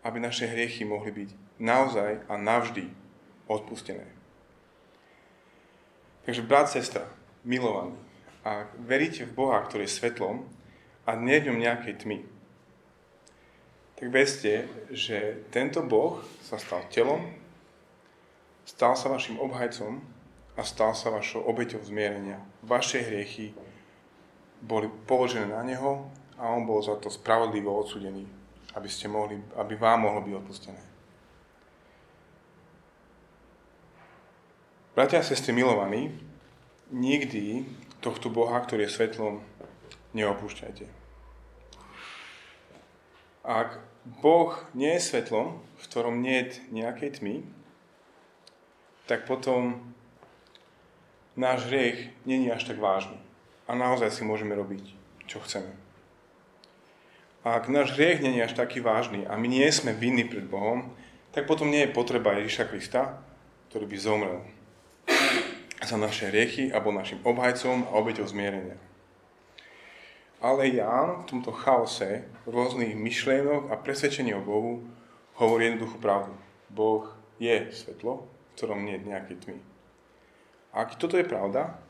aby 0.02 0.18
naše 0.18 0.50
hriechy 0.50 0.82
mohli 0.82 1.14
byť 1.14 1.30
naozaj 1.62 2.26
a 2.26 2.34
navždy 2.40 2.90
odpustené. 3.46 4.19
Takže 6.30 6.46
brat, 6.46 6.70
sestra, 6.70 7.10
milovaní, 7.42 7.98
ak 8.46 8.78
veríte 8.86 9.26
v 9.26 9.34
Boha, 9.34 9.66
ktorý 9.66 9.90
je 9.90 9.98
svetlom 9.98 10.46
a 11.10 11.18
nie 11.18 11.42
v 11.42 11.50
ňom 11.50 11.58
nejakej 11.58 12.06
tmy, 12.06 12.22
tak 13.98 14.14
vedzte, 14.14 14.70
že 14.94 15.42
tento 15.50 15.82
Boh 15.82 16.22
sa 16.46 16.62
stal 16.62 16.86
telom, 16.94 17.34
stal 18.62 18.94
sa 18.94 19.10
vašim 19.10 19.42
obhajcom 19.42 20.06
a 20.54 20.62
stal 20.62 20.94
sa 20.94 21.10
vašou 21.10 21.50
obeťou 21.50 21.82
zmierenia. 21.82 22.38
Vaše 22.62 23.02
hriechy 23.02 23.58
boli 24.62 24.86
položené 25.10 25.50
na 25.50 25.66
Neho 25.66 26.14
a 26.38 26.54
On 26.54 26.62
bol 26.62 26.78
za 26.86 26.94
to 27.02 27.10
spravodlivo 27.10 27.74
odsudený, 27.74 28.30
aby, 28.78 28.86
ste 28.86 29.10
mohli, 29.10 29.42
aby 29.58 29.74
vám 29.74 30.06
mohlo 30.06 30.22
byť 30.22 30.34
odpustené. 30.46 30.89
Bratia 35.00 35.24
a 35.24 35.24
sestry 35.24 35.56
milovaní, 35.56 36.12
nikdy 36.92 37.64
tohto 38.04 38.28
Boha, 38.28 38.60
ktorý 38.60 38.84
je 38.84 39.00
svetlom, 39.00 39.40
neopúšťajte. 40.12 40.92
Ak 43.48 43.80
Boh 44.04 44.60
nie 44.76 45.00
je 45.00 45.08
svetlom, 45.08 45.64
v 45.80 45.84
ktorom 45.88 46.20
nie 46.20 46.44
je 46.44 46.60
nejakej 46.76 47.24
tmy, 47.24 47.48
tak 49.08 49.24
potom 49.24 49.80
náš 51.40 51.72
hriech 51.72 52.12
není 52.28 52.52
až 52.52 52.68
tak 52.68 52.84
vážny. 52.84 53.16
A 53.72 53.80
naozaj 53.80 54.12
si 54.12 54.28
môžeme 54.28 54.52
robiť, 54.52 54.84
čo 55.32 55.40
chceme. 55.40 55.80
A 57.48 57.56
ak 57.56 57.72
náš 57.72 57.96
hriech 57.96 58.20
není 58.20 58.44
až 58.44 58.52
taký 58.52 58.84
vážny 58.84 59.24
a 59.24 59.40
my 59.40 59.48
nie 59.48 59.64
sme 59.72 59.96
vinní 59.96 60.28
pred 60.28 60.44
Bohom, 60.44 60.92
tak 61.32 61.48
potom 61.48 61.72
nie 61.72 61.88
je 61.88 61.96
potreba 61.96 62.36
Ježiša 62.36 62.68
Krista, 62.68 63.24
ktorý 63.72 63.88
by 63.88 63.96
zomrel 63.96 64.59
za 65.90 65.98
naše 65.98 66.30
hriechy 66.30 66.70
a 66.70 66.78
bol 66.78 66.94
našim 66.94 67.18
obhajcom 67.26 67.90
a 67.90 67.98
obeťou 67.98 68.30
zmierenia. 68.30 68.78
Ale 70.40 70.70
Ján 70.72 71.26
v 71.26 71.28
tomto 71.28 71.52
chaose 71.52 72.30
rôznych 72.46 72.94
myšlienok 72.94 73.74
a 73.74 73.76
presvedčení 73.76 74.32
o 74.38 74.46
Bohu 74.46 74.86
hovorí 75.42 75.68
jednoduchú 75.68 75.98
pravdu. 75.98 76.32
Boh 76.70 77.10
je 77.42 77.74
svetlo, 77.74 78.24
v 78.24 78.52
ktorom 78.56 78.86
nie 78.86 79.02
je 79.02 79.10
nejaké 79.10 79.34
tmy. 79.36 79.60
A 80.72 80.86
ak 80.86 81.02
toto 81.02 81.18
je 81.18 81.26
pravda, 81.26 81.82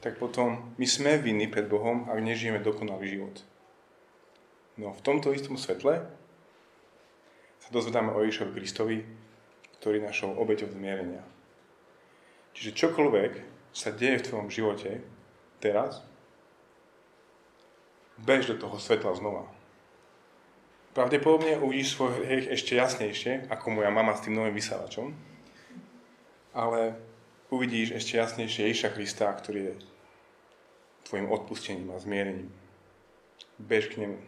tak 0.00 0.16
potom 0.16 0.72
my 0.78 0.86
sme 0.86 1.20
vinní 1.20 1.50
pred 1.50 1.68
Bohom, 1.68 2.08
ak 2.08 2.16
nežijeme 2.22 2.62
dokonalý 2.64 3.18
život. 3.18 3.36
No 4.80 4.96
v 4.96 5.04
tomto 5.04 5.34
istom 5.36 5.60
svetle 5.60 6.06
sa 7.60 7.68
dozvedáme 7.68 8.16
o 8.16 8.24
Ježišovi 8.24 8.52
Kristovi, 8.56 8.98
ktorý 9.82 10.00
našou 10.00 10.32
obeťou 10.40 10.72
zmierenia. 10.72 11.20
Čiže 12.54 12.76
čokoľvek 12.76 13.32
sa 13.70 13.94
deje 13.94 14.20
v 14.20 14.26
tvojom 14.26 14.48
živote 14.50 15.00
teraz, 15.62 16.02
bež 18.20 18.50
do 18.50 18.56
toho 18.58 18.76
svetla 18.76 19.14
znova. 19.16 19.48
Pravdepodobne 20.90 21.54
uvidíš 21.62 21.94
svoj 21.94 22.26
hriech 22.26 22.50
ešte 22.50 22.74
jasnejšie, 22.74 23.46
ako 23.46 23.78
moja 23.78 23.94
mama 23.94 24.18
s 24.18 24.26
tým 24.26 24.34
novým 24.34 24.58
vysávačom, 24.58 25.14
ale 26.50 26.98
uvidíš 27.54 27.94
ešte 27.94 28.18
jasnejšie 28.18 28.66
Ježiša 28.66 28.90
Krista, 28.90 29.30
ktorý 29.30 29.70
je 29.70 29.74
tvojim 31.06 31.30
odpustením 31.30 31.94
a 31.94 32.02
zmierením. 32.02 32.50
Bež 33.62 33.90
k 33.94 34.02
nemu. 34.02 34.18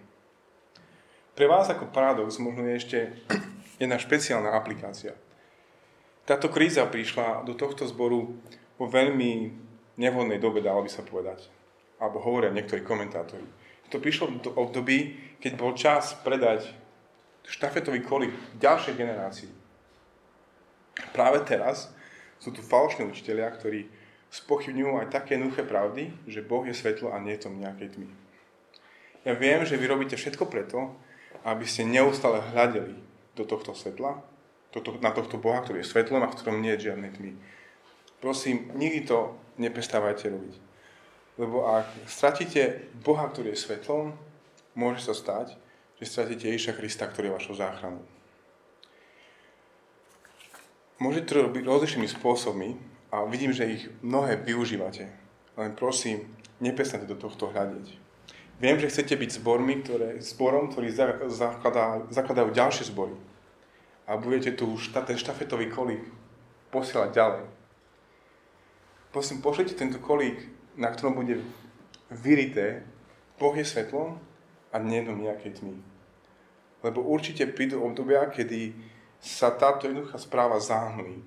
Pre 1.33 1.47
vás 1.49 1.67
ako 1.67 1.91
paradox 1.91 2.39
možno 2.39 2.69
je 2.69 2.75
ešte 2.79 2.99
jedna 3.83 3.99
špeciálna 3.99 4.55
aplikácia. 4.55 5.19
Táto 6.23 6.47
kríza 6.47 6.87
prišla 6.87 7.43
do 7.43 7.59
tohto 7.59 7.83
zboru 7.87 8.39
vo 8.79 8.87
veľmi 8.87 9.51
nevhodnej 9.99 10.39
dobe, 10.39 10.63
dalo 10.63 10.87
by 10.87 10.91
sa 10.91 11.03
povedať. 11.03 11.51
Alebo 11.99 12.23
hovoria 12.23 12.55
niektorí 12.55 12.83
komentátori. 12.87 13.45
To 13.91 14.01
prišlo 14.01 14.41
do 14.41 14.51
období, 14.57 15.19
keď 15.43 15.53
bol 15.59 15.77
čas 15.77 16.17
predať 16.25 16.65
štafetový 17.45 18.01
kolik 18.07 18.33
ďalšej 18.57 18.95
generácii. 18.97 19.51
Práve 21.13 21.43
teraz 21.45 21.91
sú 22.39 22.55
tu 22.55 22.65
falošní 22.65 23.05
učiteľia, 23.11 23.53
ktorí 23.53 23.91
spochybňujú 24.33 25.05
aj 25.05 25.13
také 25.13 25.37
jednoduché 25.37 25.67
pravdy, 25.69 26.09
že 26.25 26.41
Boh 26.41 26.65
je 26.65 26.73
svetlo 26.73 27.13
a 27.13 27.21
nie 27.21 27.37
je 27.37 27.45
to 27.45 27.53
nejakej 27.53 27.99
tmy. 27.99 28.09
Ja 29.29 29.37
viem, 29.37 29.63
že 29.69 29.77
vy 29.77 29.87
robíte 29.87 30.17
všetko 30.17 30.49
preto, 30.49 30.97
aby 31.45 31.69
ste 31.69 31.87
neustále 31.87 32.41
hľadeli 32.41 32.97
do 33.37 33.45
tohto 33.45 33.77
svetla, 33.77 34.25
na 35.05 35.13
tohto 35.13 35.37
Boha, 35.37 35.61
ktorý 35.61 35.85
je 35.85 35.91
svetlom 35.93 36.25
a 36.25 36.31
v 36.33 36.37
ktorom 36.37 36.65
nie 36.65 36.73
je 36.77 36.89
žiadnej 36.89 37.13
tmy. 37.13 37.33
Prosím, 38.25 38.73
nikdy 38.73 39.05
to 39.05 39.37
nepestávajte 39.61 40.33
robiť. 40.33 40.55
Lebo 41.37 41.69
ak 41.69 41.89
stratíte 42.09 42.89
Boha, 43.05 43.29
ktorý 43.29 43.53
je 43.53 43.61
svetlom, 43.61 44.17
môže 44.73 45.05
sa 45.05 45.13
stať, 45.13 45.57
že 46.01 46.09
stratíte 46.09 46.49
Ježiša 46.49 46.77
Krista, 46.77 47.05
ktorý 47.09 47.33
je 47.33 47.37
vašou 47.37 47.55
záchranou. 47.57 48.05
Môžete 51.03 51.35
to 51.35 51.51
robiť 51.51 51.67
rozličnými 51.67 52.09
spôsobmi 52.09 52.79
a 53.11 53.27
vidím, 53.27 53.51
že 53.51 53.69
ich 53.69 53.83
mnohé 54.07 54.39
využívate. 54.39 55.11
Len 55.59 55.71
prosím, 55.75 56.31
nepestante 56.63 57.11
do 57.11 57.19
tohto 57.19 57.51
hľadiť. 57.51 57.99
Viem, 58.63 58.79
že 58.79 58.87
chcete 58.87 59.19
byť 59.19 59.43
zbormi, 59.43 59.83
ktoré, 59.83 60.23
zborom, 60.23 60.71
ktorý 60.71 60.95
zakladá, 61.27 62.07
zakladajú 62.15 62.55
ďalšie 62.55 62.95
zbory. 62.95 63.19
A 64.07 64.17
budete 64.17 64.53
tu 64.53 64.79
šta, 64.79 65.01
ten 65.07 65.19
štafetový 65.19 65.71
kolík 65.71 66.03
posielať 66.75 67.11
ďalej. 67.13 67.45
Prosím, 69.13 69.45
pošlite 69.45 69.77
tento 69.77 70.01
kolík, 70.01 70.49
na 70.77 70.89
ktorom 70.89 71.15
bude 71.15 71.39
vyrité 72.09 72.83
Boh 73.43 73.53
je 73.59 73.67
svetlom 73.67 74.23
a 74.73 74.77
nie 74.79 75.03
do 75.03 75.13
nejakej 75.13 75.59
tmy. 75.59 75.75
Lebo 76.83 77.03
určite 77.03 77.47
prídu 77.51 77.83
obdobia, 77.83 78.31
kedy 78.31 78.71
sa 79.19 79.51
táto 79.51 79.91
jednoduchá 79.91 80.19
správa 80.19 80.63
zahmlí. 80.63 81.23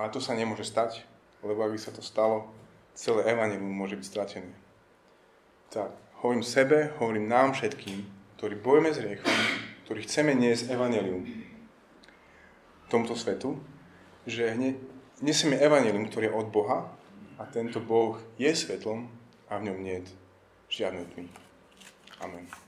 Ale 0.00 0.08
to 0.08 0.18
sa 0.18 0.32
nemôže 0.32 0.64
stať, 0.64 1.04
lebo 1.44 1.60
ak 1.60 1.76
by 1.76 1.80
sa 1.80 1.92
to 1.92 2.00
stalo, 2.00 2.48
celé 2.96 3.28
evanelium 3.28 3.68
môže 3.68 4.00
byť 4.00 4.06
stratené. 4.08 4.52
Tak, 5.68 5.92
hovorím 6.24 6.42
sebe, 6.42 6.96
hovorím 6.96 7.28
nám 7.28 7.52
všetkým, 7.52 8.00
ktorí 8.40 8.54
bojujeme 8.58 8.90
s 8.90 8.98
riechom, 9.04 9.36
ktorí 9.84 10.08
chceme 10.08 10.32
niesť 10.32 10.72
evanelium 10.72 11.43
tomto 12.94 13.18
svetu, 13.18 13.58
že 14.22 14.54
nesieme 15.18 15.58
evanelium, 15.58 16.06
ktoré 16.06 16.30
je 16.30 16.38
od 16.38 16.46
Boha 16.54 16.94
a 17.34 17.42
tento 17.50 17.82
Boh 17.82 18.22
je 18.38 18.54
svetlom 18.54 19.10
a 19.50 19.58
v 19.58 19.66
ňom 19.66 19.78
nie 19.82 19.98
je 19.98 20.14
žiadnej 20.70 21.02
tmy. 21.10 21.26
Amen. 22.22 22.63